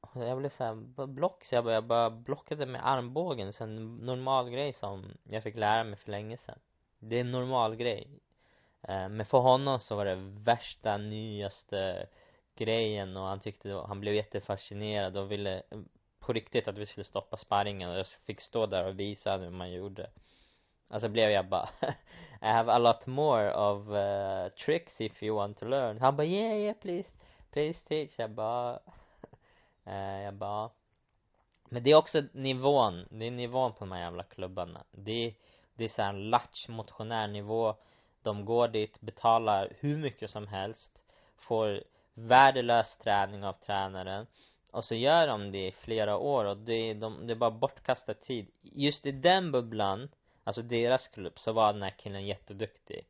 Och 0.00 0.24
jag 0.24 0.38
blev 0.38 0.50
såhär, 0.50 1.06
block? 1.06 1.44
Så 1.44 1.54
jag 1.54 1.64
bara, 1.64 1.74
jag 1.74 1.84
bara 1.84 2.10
blockade 2.10 2.66
med 2.66 2.88
armbågen, 2.88 3.52
så 3.52 3.64
en 3.64 3.96
normal 3.96 4.50
grej 4.50 4.72
som 4.72 5.04
jag 5.24 5.42
fick 5.42 5.56
lära 5.56 5.84
mig 5.84 5.96
för 5.96 6.10
länge 6.10 6.36
sedan 6.36 6.58
Det 6.98 7.16
är 7.16 7.20
en 7.20 7.30
normal 7.30 7.76
grej 7.76 8.20
eh, 8.82 9.08
Men 9.08 9.26
för 9.26 9.38
honom 9.38 9.80
så 9.80 9.96
var 9.96 10.04
det 10.04 10.14
värsta, 10.44 10.96
nyaste 10.96 12.06
grejen 12.64 13.16
och 13.16 13.26
han 13.26 13.40
tyckte 13.40 13.70
han 13.88 14.00
blev 14.00 14.14
jättefascinerad 14.14 15.16
och 15.16 15.32
ville 15.32 15.62
på 16.18 16.32
riktigt 16.32 16.68
att 16.68 16.78
vi 16.78 16.86
skulle 16.86 17.04
stoppa 17.04 17.36
sparringen 17.36 17.90
och 17.90 17.98
jag 17.98 18.06
fick 18.26 18.40
stå 18.40 18.66
där 18.66 18.86
och 18.86 19.00
visa 19.00 19.36
hur 19.36 19.50
man 19.50 19.72
gjorde. 19.72 20.10
Alltså 20.90 21.08
blev 21.08 21.30
jag 21.30 21.48
bara 21.48 21.68
I 22.42 22.46
have 22.46 22.72
a 22.72 22.78
lot 22.78 23.06
more 23.06 23.54
of 23.54 23.88
uh, 23.88 24.64
tricks 24.64 25.00
if 25.00 25.22
you 25.22 25.36
want 25.36 25.58
to 25.58 25.66
learn. 25.66 26.00
Han 26.00 26.16
bara 26.16 26.26
yeah 26.26 26.58
yeah 26.58 26.76
please 26.80 27.08
please 27.50 27.80
teach. 27.88 28.18
Jag 28.18 28.30
bara 28.30 28.78
uh, 29.86 30.22
jag 30.24 30.34
bara 30.34 30.70
men 31.72 31.82
det 31.82 31.90
är 31.90 31.94
också 31.94 32.22
nivån, 32.32 33.06
det 33.10 33.26
är 33.26 33.30
nivån 33.30 33.72
på 33.72 33.78
de 33.78 33.92
här 33.92 34.00
jävla 34.00 34.22
klubbarna. 34.22 34.84
Det 34.90 35.26
är, 35.26 35.34
det 35.74 35.84
är 35.84 35.88
såhär 35.88 36.12
latch 36.12 36.68
motionärnivå 36.68 37.74
de 38.22 38.44
går 38.44 38.68
dit, 38.68 39.00
betalar 39.00 39.72
hur 39.80 39.96
mycket 39.96 40.30
som 40.30 40.46
helst 40.46 41.04
får 41.36 41.82
värdelös 42.26 42.96
träning 42.96 43.44
av 43.44 43.52
tränaren. 43.52 44.26
Och 44.72 44.84
så 44.84 44.94
gör 44.94 45.26
de 45.26 45.52
det 45.52 45.66
i 45.66 45.72
flera 45.72 46.16
år 46.16 46.44
och 46.44 46.56
det, 46.56 46.94
de, 46.94 47.26
det 47.26 47.32
är 47.32 47.36
bara 47.36 47.50
bortkastad 47.50 48.14
tid. 48.14 48.50
Just 48.62 49.06
i 49.06 49.12
den 49.12 49.52
bubblan 49.52 50.08
alltså 50.44 50.62
deras 50.62 51.08
klubb 51.08 51.38
så 51.38 51.52
var 51.52 51.72
den 51.72 51.82
här 51.82 51.90
killen 51.90 52.26
jätteduktig. 52.26 53.06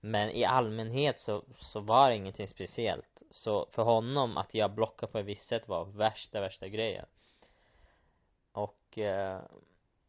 Men 0.00 0.30
i 0.30 0.44
allmänhet 0.44 1.20
så, 1.20 1.44
så 1.58 1.80
var 1.80 2.10
det 2.10 2.16
ingenting 2.16 2.48
speciellt. 2.48 3.22
Så 3.30 3.68
för 3.72 3.82
honom 3.82 4.36
att 4.36 4.54
jag 4.54 4.70
blockade 4.70 5.12
på 5.12 5.18
ett 5.18 5.26
visst 5.26 5.48
sätt 5.48 5.68
var 5.68 5.84
värsta, 5.84 6.40
värsta 6.40 6.68
grejen. 6.68 7.06
Och 8.52 8.98
eh, 8.98 9.40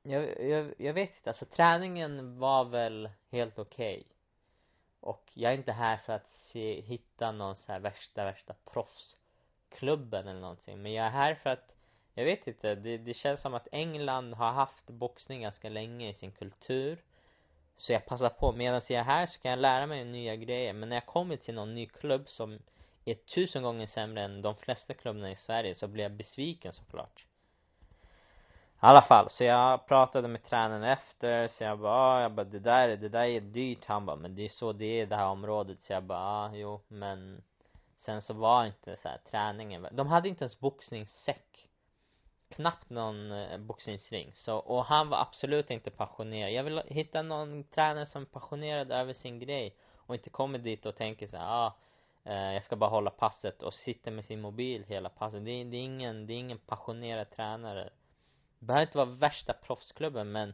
jag, 0.04 0.42
jag, 0.50 0.74
jag 0.78 0.94
vet 0.94 1.16
inte, 1.18 1.30
alltså 1.30 1.46
träningen 1.46 2.40
var 2.40 2.66
väl 2.66 3.10
helt 3.32 3.60
okej. 3.60 3.98
okay 3.98 4.04
och 5.02 5.32
jag 5.34 5.52
är 5.52 5.58
inte 5.58 5.72
här 5.72 5.98
för 5.98 6.14
att 6.14 6.30
se, 6.30 6.82
hitta 6.82 7.32
någon 7.32 7.56
så 7.56 7.72
här 7.72 7.80
värsta, 7.80 8.26
värsta 8.26 8.56
proffsklubben 8.74 10.28
eller 10.28 10.42
någonting. 10.42 10.82
Men 10.82 10.94
jag 10.94 11.06
är 11.06 11.10
här 11.10 11.36
för 11.36 11.50
att 11.50 11.76
jag 12.14 12.26
vet 12.26 12.48
inte, 12.48 12.76
det, 12.76 12.98
det 12.98 13.14
känns 13.14 13.42
som 13.42 13.54
att 13.54 13.68
England 13.72 14.34
har 14.34 14.52
haft 14.52 14.90
boxning 14.90 15.42
ganska 15.42 15.70
länge 15.70 16.10
i 16.10 16.14
sin 16.14 16.32
kultur. 16.32 17.04
Så 17.78 17.92
jag 17.92 18.06
passar 18.06 18.30
på, 18.30 18.52
medan 18.52 18.82
jag 18.90 19.00
är 19.00 19.04
här 19.04 19.26
så 19.26 19.40
kan 19.40 19.52
jag 19.52 19.60
lära 19.60 19.88
mig 19.88 20.06
nya 20.06 20.36
grejer. 20.36 20.74
Men 20.74 20.90
när 20.90 20.96
jag 20.96 21.06
kommer 21.06 21.36
till 21.36 21.56
någon 21.56 21.76
ny 21.76 21.86
klubb 21.86 22.30
som 22.30 22.60
är 23.06 23.14
tusen 23.14 23.64
gånger 23.64 23.88
sämre 23.88 24.24
än 24.24 24.42
de 24.42 24.56
flesta 24.56 24.94
klubbarna 24.94 25.32
i 25.32 25.36
Sverige 25.36 25.76
så 25.76 25.88
blir 25.88 26.04
jag 26.04 26.12
besviken 26.12 26.74
såklart 26.74 27.26
i 28.84 28.86
alla 28.86 29.02
fall, 29.02 29.30
så 29.30 29.44
jag 29.44 29.86
pratade 29.86 30.28
med 30.28 30.44
tränaren 30.44 30.84
efter, 30.84 31.48
så 31.48 31.64
jag 31.64 31.80
bara, 31.80 31.94
ah, 31.94 32.22
jag 32.22 32.32
bara 32.32 32.44
det 32.44 32.60
där, 32.60 32.98
det 32.98 33.10
där 33.10 33.24
är 33.24 33.42
dyrt, 33.42 33.86
han 33.86 34.06
bara, 34.06 34.16
men 34.16 34.36
det 34.36 34.46
är 34.46 34.50
så 34.50 34.74
det 34.74 34.86
är 34.86 35.04
i 35.04 35.06
det 35.06 35.16
här 35.16 35.28
området, 35.28 35.82
så 35.82 35.94
jag 35.94 36.04
bara, 36.04 36.20
ah, 36.20 36.52
jo, 36.54 36.82
men 36.88 37.44
sen 37.98 38.22
så 38.22 38.34
var 38.34 38.66
inte 38.66 38.98
så 38.98 39.08
här, 39.08 39.18
träningen, 39.18 39.88
de 39.92 40.08
hade 40.08 40.30
inte 40.30 40.44
ens 40.44 40.60
boxningssäck. 40.60 41.68
Knappt 42.50 42.90
någon 42.90 43.32
eh, 43.32 43.58
boxningsring. 43.58 44.32
Så, 44.36 44.58
och 44.58 44.86
han 44.86 45.10
var 45.10 45.22
absolut 45.22 45.72
inte 45.72 45.92
passionerad. 45.92 46.52
Jag 46.52 46.64
vill 46.64 46.82
hitta 46.88 47.22
någon 47.22 47.64
tränare 47.64 48.06
som 48.06 48.22
är 48.22 48.26
passionerad 48.26 48.92
över 48.92 49.14
sin 49.14 49.40
grej 49.40 49.76
och 49.96 50.16
inte 50.16 50.30
kommer 50.30 50.60
dit 50.60 50.86
och 50.86 50.96
tänker 50.96 51.28
så 51.28 51.38
här, 51.38 51.66
ah, 51.66 51.74
eh, 52.24 52.54
jag 52.54 52.64
ska 52.64 52.76
bara 52.76 52.90
hålla 52.90 53.10
passet 53.10 53.64
och 53.64 53.74
sitta 53.74 54.12
med 54.12 54.26
sin 54.26 54.42
mobil 54.42 54.84
hela 54.88 55.10
passet. 55.10 55.46
Det, 55.46 55.64
det 55.64 55.78
är 55.78 55.84
ingen, 55.84 56.28
det 56.28 56.34
är 56.34 56.38
ingen 56.38 56.60
passionerad 56.60 57.30
tränare 57.30 57.90
behöver 58.62 58.86
inte 58.86 58.98
vara 58.98 59.10
värsta 59.10 59.54
proffsklubben 59.54 60.32
men 60.32 60.54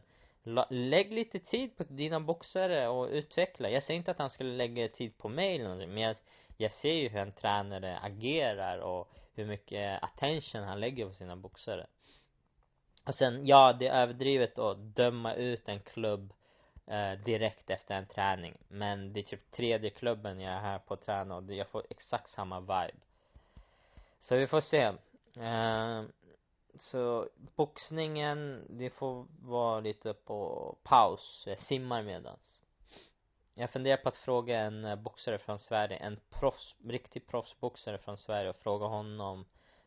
lägg 0.68 1.12
lite 1.12 1.38
tid 1.38 1.76
på 1.76 1.84
dina 1.84 2.20
boxare 2.20 2.88
och 2.88 3.08
utveckla. 3.08 3.70
Jag 3.70 3.82
säger 3.82 3.98
inte 3.98 4.10
att 4.10 4.18
han 4.18 4.30
skulle 4.30 4.56
lägga 4.56 4.88
tid 4.88 5.18
på 5.18 5.28
mig 5.28 5.54
eller 5.54 5.64
någonting 5.64 5.94
men 5.94 6.02
jag, 6.02 6.16
jag 6.56 6.72
ser 6.72 6.92
ju 6.92 7.08
hur 7.08 7.20
en 7.20 7.32
tränare 7.32 7.98
agerar 7.98 8.78
och 8.78 9.08
hur 9.34 9.46
mycket 9.46 10.02
attention 10.02 10.62
han 10.62 10.80
lägger 10.80 11.06
på 11.06 11.14
sina 11.14 11.36
boxare. 11.36 11.86
Och 13.06 13.14
sen, 13.14 13.46
ja 13.46 13.72
det 13.72 13.86
är 13.86 14.02
överdrivet 14.02 14.58
att 14.58 14.78
döma 14.78 15.34
ut 15.34 15.68
en 15.68 15.80
klubb 15.80 16.32
eh, 16.86 17.12
direkt 17.12 17.70
efter 17.70 17.94
en 17.94 18.06
träning 18.06 18.54
men 18.68 19.12
det 19.12 19.20
är 19.20 19.24
typ 19.24 19.50
tredje 19.50 19.90
klubben 19.90 20.40
jag 20.40 20.52
är 20.52 20.60
här 20.60 20.78
på 20.78 20.94
att 20.94 21.02
träna 21.02 21.36
och 21.36 21.52
jag 21.54 21.68
får 21.68 21.84
exakt 21.90 22.30
samma 22.30 22.60
vibe. 22.60 22.98
Så 24.20 24.36
vi 24.36 24.46
får 24.46 24.60
se. 24.60 24.82
Eh, 25.36 26.02
så 26.80 27.28
boxningen, 27.56 28.66
det 28.68 28.90
får 28.90 29.26
vara 29.40 29.80
lite 29.80 30.14
på 30.14 30.74
paus, 30.82 31.44
jag 31.46 31.58
simmar 31.58 32.02
medans. 32.02 32.60
Jag 33.54 33.70
funderar 33.70 33.96
på 33.96 34.08
att 34.08 34.16
fråga 34.16 34.60
en 34.60 34.84
eh, 34.84 34.96
boxare 34.96 35.38
från 35.38 35.58
Sverige, 35.58 35.96
en 35.96 36.20
proffs, 36.30 36.74
riktig 36.84 37.26
proffsboxare 37.26 37.98
från 37.98 38.18
Sverige 38.18 38.50
och 38.50 38.56
fråga 38.56 38.86
honom 38.86 39.44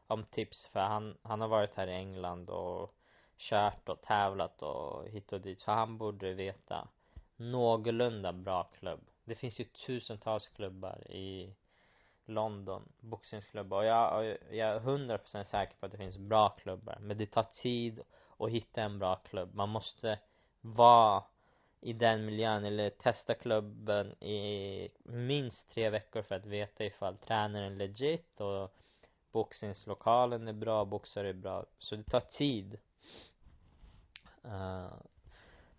om 0.07 0.23
tips. 0.23 0.65
För 0.65 0.79
han, 0.79 1.17
han 1.21 1.41
har 1.41 1.47
varit 1.47 1.75
här 1.75 1.87
i 1.87 1.95
England 1.95 2.49
och 2.49 2.95
kört 3.37 3.89
och 3.89 4.01
tävlat 4.01 4.61
och 4.61 5.07
hit 5.07 5.33
och 5.33 5.41
dit. 5.41 5.59
Så 5.59 5.71
han 5.71 5.97
borde 5.97 6.33
veta 6.33 6.87
någorlunda 7.35 8.33
bra 8.33 8.63
klubb. 8.63 9.09
Det 9.23 9.35
finns 9.35 9.59
ju 9.59 9.63
tusentals 9.63 10.47
klubbar 10.47 11.11
i 11.11 11.55
London, 12.25 12.91
boxningsklubbar. 12.99 13.77
Och 13.77 13.85
jag, 13.85 14.37
jag 14.51 14.69
är 14.69 14.79
hundra 14.79 15.17
procent 15.17 15.47
säker 15.47 15.75
på 15.79 15.85
att 15.85 15.91
det 15.91 15.97
finns 15.97 16.17
bra 16.17 16.49
klubbar. 16.49 16.97
Men 17.01 17.17
det 17.17 17.25
tar 17.25 17.43
tid 17.43 18.01
att 18.37 18.49
hitta 18.49 18.81
en 18.81 18.99
bra 18.99 19.15
klubb. 19.15 19.55
Man 19.55 19.69
måste 19.69 20.19
vara 20.61 21.23
i 21.81 21.93
den 21.93 22.25
miljön 22.25 22.65
eller 22.65 22.89
testa 22.89 23.33
klubben 23.33 24.23
i 24.23 24.89
minst 25.03 25.69
tre 25.69 25.89
veckor 25.89 26.21
för 26.21 26.35
att 26.35 26.45
veta 26.45 26.85
ifall 26.85 27.17
tränaren 27.17 27.73
är 27.73 27.77
legit 27.77 28.41
och 28.41 28.75
boxningslokalen 29.31 30.47
är 30.47 30.53
bra, 30.53 30.85
boxare 30.85 31.29
är 31.29 31.33
bra. 31.33 31.65
Så 31.79 31.95
det 31.95 32.03
tar 32.03 32.19
tid. 32.19 32.77
Uh, 34.45 34.93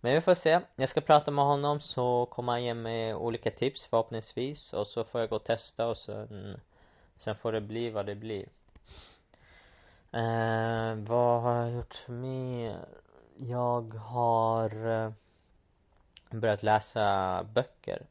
men 0.03 0.13
vi 0.13 0.21
får 0.21 0.35
se. 0.35 0.59
Jag 0.75 0.89
ska 0.89 1.01
prata 1.01 1.31
med 1.31 1.45
honom 1.45 1.79
så 1.79 2.25
kommer 2.25 2.51
han 2.51 2.63
ge 2.63 2.73
mig 2.73 3.15
olika 3.15 3.51
tips 3.51 3.85
förhoppningsvis. 3.85 4.73
Och 4.73 4.87
så 4.87 5.03
får 5.03 5.21
jag 5.21 5.29
gå 5.29 5.35
och 5.35 5.43
testa 5.43 5.87
och 5.87 5.97
sen 5.97 6.59
sen 7.17 7.35
får 7.35 7.51
det 7.51 7.61
bli 7.61 7.89
vad 7.89 8.05
det 8.05 8.15
blir. 8.15 8.49
Eh 10.11 10.95
vad 10.95 11.41
har 11.41 11.55
jag 11.55 11.71
gjort 11.71 12.07
mer? 12.07 12.85
Jag 13.37 13.93
har 13.93 14.87
eh, 14.87 15.11
börjat 16.29 16.63
läsa 16.63 17.43
böcker. 17.43 18.05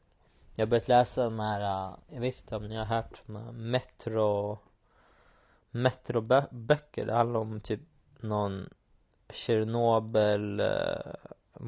Jag 0.55 0.65
har 0.65 0.69
börjat 0.69 0.87
läsa 0.87 1.23
de 1.23 1.39
här, 1.39 1.61
eh, 1.61 1.95
jag 2.07 2.21
vet 2.21 2.39
inte 2.41 2.55
om 2.55 2.67
ni 2.67 2.75
har 2.75 2.85
hört 2.85 3.21
de 3.25 3.35
här 3.35 3.51
metro 3.51 4.57
metroböcker 5.71 7.05
det 7.05 7.13
handlar 7.13 7.39
om 7.39 7.59
typ 7.59 7.81
någon 8.19 8.69
Tjernobyl 9.29 10.59
eh, 10.59 11.13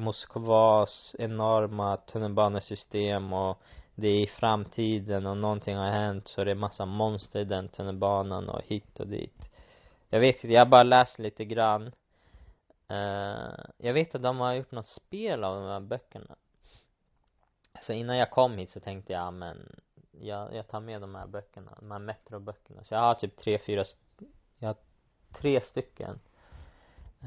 Moskvas 0.06 1.16
enorma 1.18 1.96
tunnelbanesystem 1.96 3.32
och 3.32 3.58
det 3.94 4.08
är 4.08 4.20
i 4.20 4.26
framtiden 4.26 5.26
och 5.26 5.36
någonting 5.36 5.76
har 5.76 5.90
hänt 5.90 6.28
så 6.28 6.44
det 6.44 6.50
är 6.50 6.54
massa 6.54 6.86
monster 6.86 7.40
i 7.40 7.44
den 7.44 7.68
tunnelbanan 7.68 8.48
och 8.48 8.62
hit 8.66 9.00
och 9.00 9.06
dit. 9.06 9.42
Jag 10.08 10.20
vet 10.20 10.36
inte, 10.36 10.54
jag 10.54 10.60
har 10.60 10.66
bara 10.66 10.82
läst 10.82 11.18
lite 11.18 11.44
grann. 11.44 11.86
Uh, 12.90 13.64
jag 13.76 13.92
vet 13.92 14.14
att 14.14 14.22
de 14.22 14.40
har 14.40 14.54
gjort 14.54 14.72
något 14.72 14.88
spel 14.88 15.44
av 15.44 15.60
de 15.60 15.68
här 15.68 15.80
böckerna. 15.80 16.36
Så 17.82 17.92
innan 17.92 18.16
jag 18.16 18.30
kom 18.30 18.58
hit 18.58 18.70
så 18.70 18.80
tänkte 18.80 19.12
jag 19.12 19.22
ah, 19.22 19.30
men 19.30 19.80
jag, 20.10 20.54
jag 20.54 20.68
tar 20.68 20.80
med 20.80 21.00
de 21.00 21.14
här 21.14 21.26
böckerna, 21.26 21.72
de 21.80 21.90
här 21.90 21.98
metroböckerna. 21.98 22.84
Så 22.84 22.94
jag 22.94 23.00
har 23.00 23.14
typ 23.14 23.36
tre, 23.36 23.58
fyra 23.58 23.84
jag 24.58 24.68
har 24.68 24.76
tre 25.32 25.60
stycken 25.60 26.20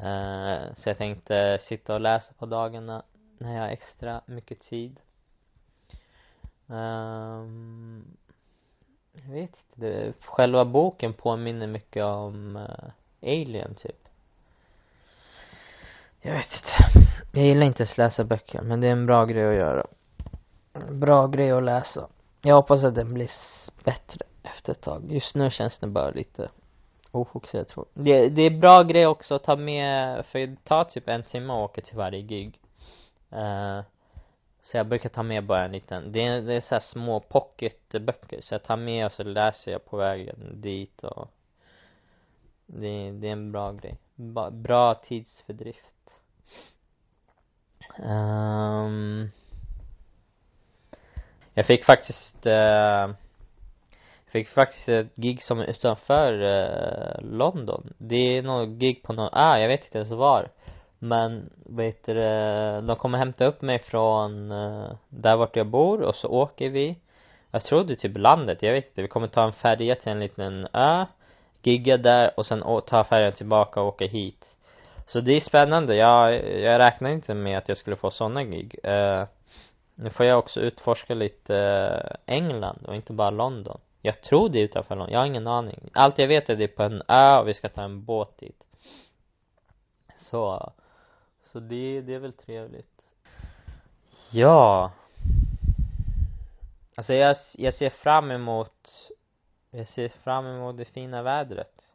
eh 0.03 0.73
så 0.75 0.89
jag 0.89 0.97
tänkte 0.97 1.59
sitta 1.61 1.93
och 1.93 2.01
läsa 2.01 2.33
på 2.33 2.45
dagarna 2.45 3.03
när 3.37 3.53
jag 3.55 3.61
har 3.61 3.69
extra 3.69 4.21
mycket 4.25 4.61
tid. 4.61 4.99
Um, 6.67 8.17
jag 9.13 9.33
vet 9.33 9.41
inte, 9.41 9.75
det, 9.75 10.13
själva 10.25 10.65
boken 10.65 11.13
påminner 11.13 11.67
mycket 11.67 12.03
om 12.03 12.55
uh, 12.55 12.91
Alien 13.21 13.75
typ. 13.75 14.07
Jag 16.21 16.33
vet 16.33 16.47
inte. 16.53 17.09
Jag 17.31 17.45
gillar 17.45 17.65
inte 17.65 17.83
att 17.83 17.97
läsa 17.97 18.23
böcker 18.23 18.61
men 18.61 18.81
det 18.81 18.87
är 18.87 18.91
en 18.91 19.05
bra 19.05 19.25
grej 19.25 19.49
att 19.49 19.55
göra. 19.55 19.85
Bra 20.89 21.27
grej 21.27 21.51
att 21.51 21.63
läsa. 21.63 22.07
Jag 22.41 22.55
hoppas 22.55 22.83
att 22.83 22.95
den 22.95 23.13
blir 23.13 23.31
bättre 23.83 24.25
efter 24.43 24.71
ett 24.71 24.81
tag. 24.81 25.11
Just 25.11 25.35
nu 25.35 25.51
känns 25.51 25.77
den 25.77 25.93
bara 25.93 26.11
lite 26.11 26.49
ofokuserad 27.11 27.67
tror 27.67 27.85
det, 27.93 28.29
det 28.29 28.41
är 28.41 28.49
bra 28.49 28.83
grej 28.83 29.07
också 29.07 29.35
att 29.35 29.43
ta 29.43 29.55
med 29.55 30.25
för 30.25 30.39
det 30.39 30.63
tar 30.63 30.83
typ 30.83 31.09
en 31.09 31.23
timme 31.23 31.53
att 31.53 31.69
åka 31.69 31.81
till 31.81 31.97
varje 31.97 32.21
gig. 32.21 32.59
Uh, 33.33 33.81
så 34.61 34.77
jag 34.77 34.87
brukar 34.87 35.09
ta 35.09 35.23
med 35.23 35.45
bara 35.45 35.65
en 35.65 35.71
liten, 35.71 36.11
det 36.11 36.25
är, 36.25 36.41
det 36.41 36.53
är 36.53 36.61
så 36.61 36.75
här 36.75 36.79
små 36.79 37.19
pocketböcker 37.19 38.41
så 38.41 38.53
jag 38.53 38.63
tar 38.63 38.77
med 38.77 39.05
och 39.05 39.11
så 39.11 39.23
läser 39.23 39.71
jag 39.71 39.85
på 39.85 39.97
vägen 39.97 40.61
dit 40.61 41.03
och 41.03 41.31
det, 42.65 43.11
det 43.11 43.27
är 43.27 43.31
en 43.31 43.51
bra 43.51 43.71
grej. 43.71 43.97
Ba, 44.15 44.49
bra 44.49 44.93
tidsfördrift. 44.93 46.13
Um, 47.99 49.31
jag 51.53 51.65
fick 51.65 51.85
faktiskt 51.85 52.45
uh, 52.45 53.15
fick 54.31 54.49
faktiskt 54.49 54.89
ett 54.89 55.15
gig 55.15 55.43
som 55.43 55.59
är 55.59 55.65
utanför 55.65 56.41
eh, 56.41 57.21
London. 57.21 57.93
Det 57.97 58.37
är 58.37 58.41
något 58.41 58.69
gig 58.69 59.03
på 59.03 59.13
någon 59.13 59.33
ö, 59.33 59.59
jag 59.59 59.67
vet 59.67 59.85
inte 59.85 59.97
ens 59.97 60.11
var. 60.11 60.49
Men 60.99 61.49
vad 61.65 61.85
heter 61.85 62.15
det, 62.15 62.81
de 62.81 62.95
kommer 62.95 63.17
hämta 63.17 63.45
upp 63.45 63.61
mig 63.61 63.79
från 63.79 64.51
eh, 64.51 64.91
där 65.09 65.35
vart 65.35 65.55
jag 65.55 65.67
bor 65.67 66.01
och 66.01 66.15
så 66.15 66.27
åker 66.27 66.69
vi. 66.69 66.97
Jag 67.51 67.63
tror 67.63 67.83
det 67.83 67.93
är 67.93 67.95
typ 67.95 68.17
landet, 68.17 68.63
jag 68.63 68.73
vet 68.73 68.87
inte, 68.87 69.01
vi 69.01 69.07
kommer 69.07 69.27
ta 69.27 69.43
en 69.43 69.53
färja 69.53 69.95
till 69.95 70.11
en 70.11 70.19
liten 70.19 70.67
ö 70.73 71.05
gigga 71.63 71.97
där 71.97 72.31
och 72.37 72.45
sen 72.45 72.63
ta 72.87 73.03
färjan 73.03 73.33
tillbaka 73.33 73.81
och 73.81 73.87
åka 73.87 74.05
hit. 74.05 74.45
Så 75.07 75.19
det 75.19 75.35
är 75.35 75.39
spännande, 75.39 75.95
jag, 75.95 76.33
jag 76.59 76.79
räknade 76.79 77.13
inte 77.13 77.33
med 77.33 77.57
att 77.57 77.69
jag 77.69 77.77
skulle 77.77 77.95
få 77.95 78.11
sådana 78.11 78.43
gig. 78.43 78.75
Eh 78.83 79.25
nu 80.01 80.09
får 80.09 80.25
jag 80.25 80.39
också 80.39 80.59
utforska 80.59 81.13
lite 81.13 81.55
eh, 81.55 82.35
England 82.35 82.79
och 82.87 82.95
inte 82.95 83.13
bara 83.13 83.29
London. 83.29 83.79
Jag 84.01 84.21
tror 84.21 84.49
det 84.49 84.59
är 84.59 84.63
utanför 84.63 84.95
London, 84.95 85.13
jag 85.13 85.19
har 85.19 85.25
ingen 85.25 85.47
aning. 85.47 85.89
Allt 85.93 86.19
jag 86.19 86.27
vet 86.27 86.49
är 86.49 86.55
det 86.55 86.63
är 86.63 86.67
på 86.67 86.83
en 86.83 87.01
ö 87.07 87.39
och 87.39 87.47
vi 87.47 87.53
ska 87.53 87.69
ta 87.69 87.81
en 87.81 88.05
båt 88.05 88.37
dit. 88.37 88.63
Så 90.17 90.71
Så 91.43 91.59
det, 91.59 92.01
det 92.01 92.13
är 92.13 92.19
väl 92.19 92.33
trevligt. 92.33 93.01
Ja. 94.31 94.91
Alltså 96.95 97.13
jag, 97.13 97.35
jag 97.57 97.73
ser 97.73 97.89
fram 97.89 98.31
emot 98.31 98.89
Jag 99.71 99.87
ser 99.87 100.09
fram 100.09 100.45
emot 100.45 100.77
det 100.77 100.85
fina 100.85 101.21
vädret. 101.21 101.85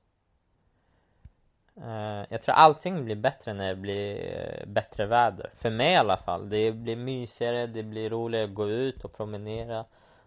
Uh, 1.78 2.24
Jag 2.28 2.42
tror 2.42 2.54
allting 2.54 3.04
blir 3.04 3.16
bättre 3.16 3.52
när 3.52 3.68
det 3.68 3.76
blir 3.76 4.16
uh, 4.16 4.66
bättre 4.66 5.06
väder. 5.06 5.50
För 5.56 5.70
mig 5.70 5.92
i 5.92 5.96
alla 5.96 6.16
fall. 6.16 6.48
Det 6.48 6.72
blir 6.72 6.96
mysigare, 6.96 7.66
det 7.66 7.82
blir 7.82 8.10
roligare 8.10 8.44
att 8.44 8.54
gå 8.54 8.68
ut 8.68 9.04
och 9.04 9.16
promenera 9.16 9.84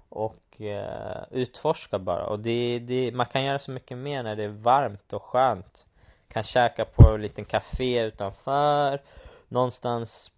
och 0.09 0.61
eh 0.61 1.23
utforska 1.31 1.99
bara. 1.99 2.25
Och 2.25 2.39
det, 2.39 2.79
det, 2.79 3.11
man 3.11 3.25
kan 3.25 3.43
göra 3.43 3.59
så 3.59 3.71
mycket 3.71 3.97
mer 3.97 4.23
när 4.23 4.35
det 4.35 4.43
är 4.43 4.47
varmt 4.47 5.13
och 5.13 5.23
skönt. 5.23 5.85
Kan 6.27 6.43
käka 6.43 6.85
på 6.85 7.09
en 7.09 7.21
liten 7.21 7.45
café 7.45 8.01
utanför 8.03 9.01
någonstans 9.47 10.31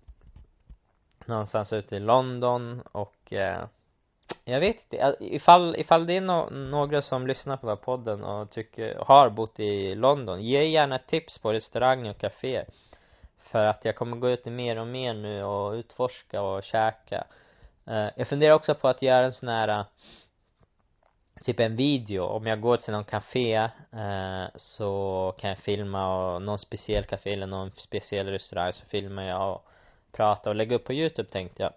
någonstans 1.26 1.74
ute 1.74 1.96
i 1.96 2.00
London 2.00 2.82
och 2.92 3.34
eh 3.34 3.64
jag 4.44 4.60
vet 4.60 4.76
inte, 4.76 5.16
ifall, 5.20 5.76
ifall 5.76 6.06
det 6.06 6.14
är 6.18 6.22
no 6.22 6.50
några 6.50 7.02
som 7.02 7.28
lyssnar 7.28 7.58
på 7.58 7.68
den 7.68 7.78
här 7.78 7.84
podden 7.84 8.24
och 8.24 8.52
tycker, 8.52 8.96
har 8.96 9.30
bott 9.30 9.60
i 9.60 9.96
London, 9.96 10.42
ge 10.42 10.64
gärna 10.64 11.00
tips 11.00 11.38
på 11.38 11.54
restauranger 11.54 12.12
och 12.12 12.18
kaféer 12.18 12.66
för 13.38 13.66
att 13.66 13.86
jag 13.86 13.96
kommer 13.96 14.18
gå 14.18 14.30
ut 14.30 14.46
mer 14.46 14.80
och 14.80 14.88
mer 14.88 15.14
nu 15.14 15.44
och 15.44 15.74
utforska 15.74 16.42
och 16.42 16.64
käka. 16.64 17.24
Eh, 17.90 18.10
jag 18.16 18.28
funderar 18.28 18.54
också 18.54 18.76
på 18.76 18.88
att 18.88 19.02
göra 19.02 19.26
en 19.26 19.34
sån 19.34 19.50
här 19.50 19.68
eh, 19.68 19.86
typ 21.42 21.60
en 21.60 21.76
video, 21.76 22.24
om 22.24 22.48
jag 22.48 22.62
går 22.62 22.78
till 22.78 22.94
någon 22.94 23.04
café 23.04 23.54
eh 23.94 24.46
så 24.56 25.34
kan 25.40 25.50
jag 25.50 25.60
filma 25.60 26.34
och 26.34 26.42
någon 26.42 26.60
speciell 26.60 27.04
café 27.04 27.34
eller 27.34 27.48
någon 27.48 27.72
speciell 27.76 28.28
restaurang 28.28 28.74
så 28.74 28.86
filmar 28.86 29.24
jag 29.24 29.54
och 29.54 29.66
pratar 30.12 30.52
och 30.52 30.56
lägger 30.56 30.76
upp 30.76 30.86
på 30.86 30.94
youtube 30.94 31.30
tänkte 31.30 31.64
jag. 31.64 31.74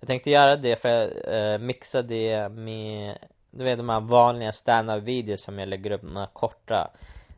Jag 0.00 0.06
tänkte 0.06 0.30
göra 0.30 0.56
det 0.56 0.76
för 0.76 0.88
att 0.88 1.10
eh, 1.26 1.58
mixa 1.58 2.02
det 2.02 2.48
med 2.48 3.18
du 3.50 3.64
vet 3.64 3.78
de 3.78 3.88
här 3.88 4.00
vanliga 4.00 4.52
standup 4.52 5.02
videos 5.02 5.42
som 5.42 5.58
jag 5.58 5.68
lägger 5.68 5.90
upp, 5.90 6.02
de 6.02 6.16
här 6.16 6.28
korta. 6.32 6.90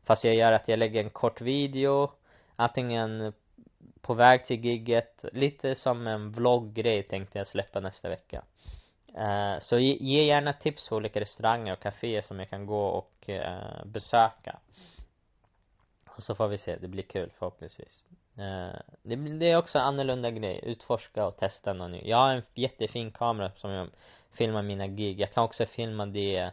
Fast 0.05 0.25
jag 0.25 0.35
gör 0.35 0.53
att 0.53 0.69
jag 0.69 0.79
lägger 0.79 1.01
en 1.01 1.11
kort 1.11 1.41
video 1.41 2.11
antingen 2.57 3.33
på 4.05 4.15
väg 4.15 4.47
till 4.47 4.65
gigget, 4.65 5.25
lite 5.33 5.75
som 5.75 6.07
en 6.07 6.33
vlogggrej 6.33 7.03
tänkte 7.03 7.39
jag 7.39 7.47
släppa 7.47 7.81
nästa 7.81 8.09
vecka. 8.09 8.43
Eh 9.15 9.59
så 9.61 9.79
ge, 9.79 9.97
ge 10.01 10.25
gärna 10.25 10.53
tips 10.53 10.89
på 10.89 10.97
olika 10.97 11.21
restauranger 11.21 11.73
och 11.73 11.81
kaféer 11.81 12.23
som 12.23 12.39
jag 12.39 12.51
kan 12.51 12.67
gå 12.67 12.87
och 12.87 13.29
eh 13.29 13.85
besöka. 13.85 14.59
Och 16.17 16.23
så 16.23 16.35
får 16.35 16.49
vi 16.49 16.59
se, 16.59 16.77
det 16.77 16.89
blir 16.89 17.03
kul 17.03 17.31
förhoppningsvis. 17.39 18.03
Eh 18.39 18.81
det, 19.03 19.17
det 19.17 19.51
är 19.51 19.57
också 19.57 19.79
en 19.79 19.85
annorlunda 19.85 20.31
grej, 20.31 20.61
utforska 20.63 21.27
och 21.27 21.37
testa 21.37 21.73
något 21.73 21.91
nytt. 21.91 22.07
Jag 22.07 22.17
har 22.17 22.31
en 22.31 22.43
jättefin 22.55 23.11
kamera 23.11 23.51
som 23.57 23.71
jag 23.71 23.89
filmar 24.33 24.63
mina 24.63 24.87
gig, 24.87 25.21
jag 25.21 25.33
kan 25.33 25.45
också 25.45 25.67
filma 25.67 26.07
det 26.07 26.51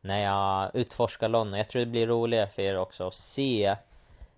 när 0.00 0.20
jag 0.20 0.76
utforskar 0.76 1.28
London, 1.28 1.58
jag 1.58 1.68
tror 1.68 1.80
det 1.80 1.86
blir 1.90 2.06
roligare 2.06 2.46
för 2.46 2.62
er 2.62 2.78
också 2.78 3.06
att 3.06 3.14
se 3.14 3.76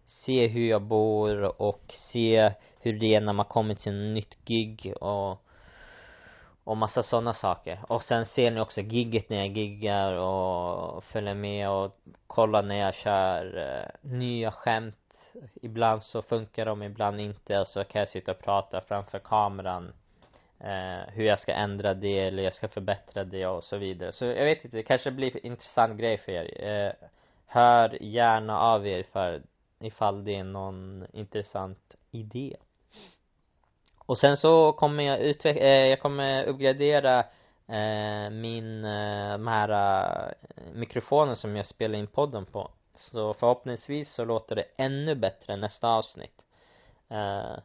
se 0.07 0.47
hur 0.47 0.69
jag 0.69 0.83
bor 0.83 1.63
och 1.63 1.95
se 2.13 2.53
hur 2.81 2.93
det 2.93 3.15
är 3.15 3.21
när 3.21 3.33
man 3.33 3.47
kommer 3.47 3.75
till 3.75 3.93
en 3.93 4.15
nytt 4.15 4.45
gig 4.45 4.95
och 5.01 5.41
och 6.65 6.77
massa 6.77 7.03
sådana 7.03 7.35
saker. 7.35 7.79
Och 7.89 8.05
sen 8.05 8.27
ser 8.27 8.51
ni 8.51 8.61
också 8.61 8.81
gigget 8.81 9.29
när 9.31 9.37
jag 9.37 9.57
giggar 9.57 10.13
och 10.13 11.05
följer 11.05 11.35
med 11.35 11.71
och 11.71 11.97
kollar 12.27 12.62
när 12.62 12.79
jag 12.79 12.95
kör 12.95 13.57
eh, 13.57 14.11
nya 14.11 14.51
skämt. 14.51 14.97
Ibland 15.62 16.03
så 16.03 16.23
funkar 16.23 16.67
de, 16.67 16.83
ibland 16.83 17.21
inte. 17.21 17.61
Och 17.61 17.69
så 17.69 17.85
kan 17.85 17.99
jag 17.99 18.09
sitta 18.09 18.33
och 18.33 18.38
prata 18.38 18.81
framför 18.81 19.19
kameran 19.19 19.93
eh 20.61 21.12
hur 21.12 21.25
jag 21.25 21.40
ska 21.40 21.53
ändra 21.53 21.95
det 21.95 22.19
eller 22.19 22.43
jag 22.43 22.55
ska 22.55 22.69
förbättra 22.69 23.25
det 23.25 23.47
och 23.47 23.64
så 23.64 23.77
vidare. 23.77 24.12
Så 24.12 24.25
jag 24.25 24.45
vet 24.45 24.64
inte, 24.64 24.77
det 24.77 24.83
kanske 24.83 25.11
blir 25.11 25.37
en 25.37 25.47
intressant 25.47 25.99
grej 25.99 26.19
för 26.19 26.33
er. 26.33 26.64
Eh 26.69 27.09
hör 27.47 28.03
gärna 28.03 28.61
av 28.61 28.87
er 28.87 29.03
för 29.03 29.43
ifall 29.85 30.25
det 30.25 30.37
är 30.37 30.44
någon 30.44 31.07
intressant 31.12 31.94
idé. 32.11 32.57
Och 34.07 34.18
sen 34.18 34.37
så 34.37 34.73
kommer 34.73 35.05
jag 35.05 35.20
utveckla, 35.20 35.62
eh, 35.62 35.87
jag 35.87 36.01
kommer 36.01 36.44
uppgradera 36.44 37.18
eh, 37.68 38.31
min, 38.31 38.85
eh, 38.85 39.33
de 39.33 39.47
här 39.47 39.68
eh, 39.68 40.62
mikrofonen 40.73 41.37
som 41.37 41.57
jag 41.57 41.66
spelar 41.66 41.99
in 41.99 42.07
podden 42.07 42.44
på. 42.44 42.70
Så 42.97 43.35
förhoppningsvis 43.35 44.14
så 44.14 44.25
låter 44.25 44.57
det 44.57 44.64
ännu 44.77 45.14
bättre 45.14 45.57
nästa 45.57 45.88
avsnitt. 45.88 46.42
Eh, 47.09 47.57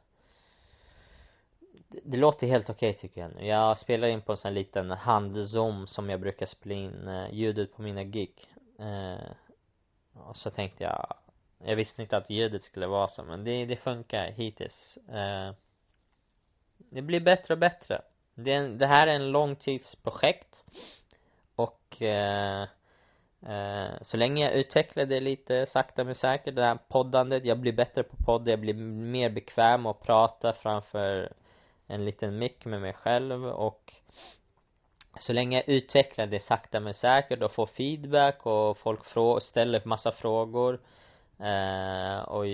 det, 1.88 1.99
det 2.03 2.17
låter 2.17 2.47
helt 2.47 2.69
okej 2.69 2.89
okay, 2.89 2.99
tycker 3.01 3.21
jag 3.21 3.32
nu. 3.36 3.47
Jag 3.47 3.77
spelar 3.77 4.08
in 4.08 4.21
på 4.21 4.32
en 4.32 4.38
sån 4.38 4.49
här 4.49 4.55
liten 4.55 4.91
handzoom 4.91 5.88
som 5.88 6.10
jag 6.10 6.19
brukar 6.19 6.45
spela 6.45 6.75
in 6.75 7.08
eh, 7.08 7.34
ljudet 7.34 7.75
på 7.75 7.82
mina 7.82 8.03
gig. 8.03 8.47
Eh, 8.79 9.32
och 10.13 10.38
så 10.38 10.51
tänkte 10.51 10.84
jag 10.84 11.13
jag 11.63 11.76
visste 11.76 12.02
inte 12.02 12.17
att 12.17 12.30
ljudet 12.30 12.63
skulle 12.63 12.88
vara 12.88 13.08
så 13.08 13.24
men 13.24 13.43
det, 13.43 13.65
det 13.65 13.76
funkar 13.76 14.32
hittills. 14.32 14.98
Eh, 15.10 15.54
det 16.78 17.02
blir 17.02 17.19
bättre 17.19 17.54
och 17.54 17.60
bättre. 17.60 18.02
Det, 18.36 18.54
är 18.54 18.58
en, 18.58 18.78
det 18.78 18.88
här 18.88 19.08
är 19.08 19.15
en 19.15 19.32
långtidsprojekt. 19.32 20.56
Och 21.56 22.02
eh, 22.02 22.62
eh, 23.48 23.91
så 24.02 24.17
länge 24.17 24.43
jag 24.43 24.54
utvecklar 24.54 25.06
det 25.06 25.19
lite 25.19 25.65
sakta 25.65 26.04
men 26.04 26.15
säkert 26.15 26.56
det 26.56 26.65
här 26.65 26.78
poddandet, 26.88 27.45
jag 27.45 27.60
blir 27.60 27.74
bättre 27.74 28.04
på 28.04 28.15
podd, 28.26 28.48
jag 28.48 28.60
blir 28.60 28.74
mer 28.74 29.30
bekväm 29.30 29.86
att 29.86 30.02
prata 30.02 30.54
framför 30.54 31.34
en 31.88 32.06
liten 32.06 32.38
mick 32.38 32.65
med 32.65 32.82
mig 32.82 32.93
själv. 32.93 33.45
Och 33.45 33.93
så 35.19 35.34
länge 35.34 35.58
jag 35.58 35.69
utvecklar 35.69 36.28
det 36.28 36.39
sakta 36.39 36.80
men 36.80 36.93
säkert 36.93 37.41
och 37.41 37.52
får 37.52 37.65
feedback 37.65 38.45
och 38.45 38.78
folk 38.78 39.06
frå 39.06 39.39
ställer 39.39 39.82
massa 39.86 40.12
frågor 40.12 40.80
eh, 41.39 42.19
och 42.19 42.47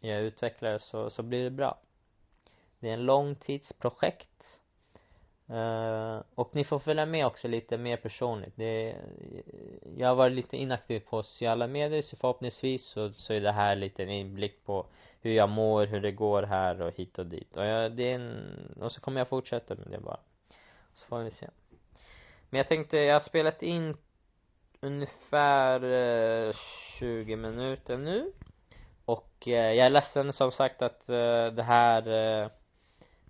jag 0.00 0.20
utvecklar 0.20 0.78
så, 0.78 1.10
så 1.10 1.22
blir 1.22 1.44
det 1.44 1.50
bra. 1.50 1.78
Det 2.80 2.88
är 2.88 2.94
en 2.94 3.04
långtidsprojekt. 3.04 4.58
Eh 5.48 6.20
och 6.34 6.54
ni 6.54 6.64
får 6.64 6.78
följa 6.78 7.06
med 7.06 7.26
också 7.26 7.48
lite 7.48 7.78
mer 7.78 7.96
personligt. 7.96 8.52
Det, 8.56 8.96
jag 9.96 10.08
har 10.08 10.14
varit 10.14 10.36
lite 10.36 10.56
inaktiv 10.56 11.00
på 11.00 11.22
sociala 11.22 11.66
medier 11.66 12.02
så 12.02 12.16
förhoppningsvis 12.16 12.84
så, 12.84 13.12
så 13.12 13.32
är 13.32 13.40
det 13.40 13.52
här 13.52 13.76
lite 13.76 14.02
en 14.02 14.10
inblick 14.10 14.64
på 14.64 14.86
hur 15.20 15.32
jag 15.32 15.48
mår, 15.48 15.86
hur 15.86 16.00
det 16.00 16.12
går 16.12 16.42
här 16.42 16.82
och 16.82 16.92
hit 16.92 17.18
och 17.18 17.26
dit. 17.26 17.56
Och 17.56 17.64
jag, 17.64 17.92
det 17.92 18.10
är 18.10 18.14
en, 18.14 18.76
och 18.80 18.92
så 18.92 19.00
kommer 19.00 19.20
jag 19.20 19.28
fortsätta 19.28 19.74
med 19.74 19.86
det 19.90 20.00
bara. 20.00 20.20
Så 20.94 21.06
får 21.06 21.18
vi 21.18 21.30
se. 21.30 21.48
Men 22.50 22.58
jag 22.58 22.68
tänkte, 22.68 22.96
jag 22.96 23.14
har 23.14 23.20
spelat 23.20 23.62
in 23.62 23.96
ungefär 24.80 25.84
eh 25.84 26.54
20 27.22 27.36
minuter 27.36 27.96
nu. 27.96 28.32
Och 29.04 29.48
eh, 29.48 29.72
jag 29.72 29.86
är 29.86 29.90
ledsen 29.90 30.32
som 30.32 30.52
sagt 30.52 30.82
att 30.82 31.08
eh, 31.08 31.46
det 31.46 31.62
här 31.62 32.08
eh, 32.08 32.48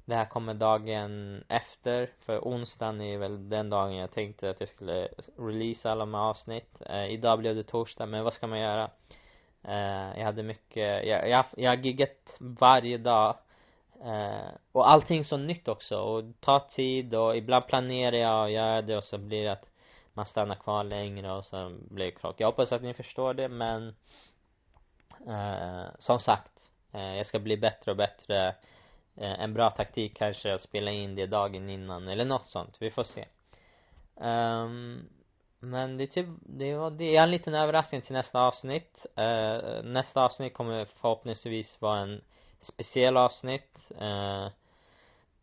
det 0.04 0.14
här 0.14 0.24
kommer 0.24 0.54
dagen 0.54 1.44
efter. 1.48 2.10
För 2.26 2.38
onsdagen 2.38 3.00
är 3.00 3.18
väl 3.18 3.48
den 3.48 3.70
dagen 3.70 3.94
jag 3.94 4.10
tänkte 4.10 4.50
att 4.50 4.60
jag 4.60 4.68
skulle 4.68 5.08
release 5.38 5.90
alla 5.90 6.00
de 6.00 6.14
här 6.14 6.20
avsnitt. 6.20 6.82
Eh, 6.86 7.06
idag 7.06 7.38
blev 7.38 7.56
det 7.56 7.62
torsdag 7.62 8.06
men 8.06 8.24
vad 8.24 8.34
ska 8.34 8.46
man 8.46 8.60
göra? 8.60 8.90
Eh, 9.62 10.18
jag 10.18 10.24
hade 10.24 10.42
mycket 10.42 11.06
jag, 11.06 11.28
jag, 11.28 11.44
jag 11.56 11.70
har 11.70 11.76
giggat 11.76 12.36
varje 12.38 12.98
dag. 12.98 13.36
Eh, 14.04 14.50
och 14.72 14.90
allting 14.90 15.24
så 15.24 15.36
nytt 15.36 15.68
också. 15.68 15.98
Och 15.98 16.24
tar 16.40 16.60
tid 16.60 17.14
och 17.14 17.36
ibland 17.36 17.66
planerar 17.66 18.16
jag 18.16 18.42
och 18.42 18.50
gör 18.50 18.82
det 18.82 18.96
och 18.96 19.04
så 19.04 19.18
blir 19.18 19.44
det 19.44 19.52
att 19.52 19.71
man 20.14 20.26
stannar 20.26 20.54
kvar 20.54 20.84
längre 20.84 21.32
och 21.32 21.44
så 21.44 21.78
blir 21.90 22.04
det 22.04 22.10
krock 22.10 22.40
jag 22.40 22.46
hoppas 22.46 22.72
att 22.72 22.82
ni 22.82 22.94
förstår 22.94 23.34
det 23.34 23.48
men 23.48 23.94
eh, 25.26 25.84
som 25.98 26.20
sagt 26.20 26.52
eh, 26.92 27.16
jag 27.16 27.26
ska 27.26 27.38
bli 27.38 27.56
bättre 27.56 27.90
och 27.90 27.96
bättre. 27.96 28.54
Eh, 29.16 29.40
en 29.40 29.54
bra 29.54 29.70
taktik 29.70 30.16
kanske 30.16 30.54
att 30.54 30.60
spela 30.60 30.90
in 30.90 31.14
det 31.14 31.26
dagen 31.26 31.70
innan 31.70 32.08
eller 32.08 32.24
något 32.24 32.46
sånt, 32.46 32.76
vi 32.80 32.90
får 32.90 33.04
se. 33.04 33.24
Um, 34.14 35.08
men 35.60 35.96
det 35.96 36.04
är 36.04 36.06
typ, 36.06 36.26
det 36.40 36.74
var 36.74 36.90
det 36.90 37.16
är 37.16 37.22
en 37.22 37.30
liten 37.30 37.54
överraskning 37.54 38.00
till 38.00 38.12
nästa 38.12 38.40
avsnitt. 38.40 39.06
Uh, 39.18 39.82
nästa 39.82 40.24
avsnitt 40.24 40.54
kommer 40.54 40.84
förhoppningsvis 40.84 41.80
vara 41.80 42.00
en 42.00 42.20
speciell 42.60 43.16
avsnitt. 43.16 43.78
Uh, 44.00 44.48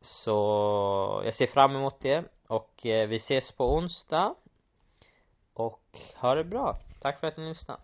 så 0.01 1.21
jag 1.25 1.33
ser 1.33 1.47
fram 1.47 1.75
emot 1.75 1.99
det 1.99 2.23
och 2.47 2.85
uh, 2.85 3.07
vi 3.07 3.15
ses 3.15 3.51
på 3.51 3.75
onsdag 3.75 4.35
och 5.59 5.99
ha 6.15 6.35
det 6.35 6.43
bra. 6.43 6.77
Tack 6.99 7.19
för 7.19 7.27
att 7.27 7.37
ni 7.37 7.49
lyssnade. 7.49 7.79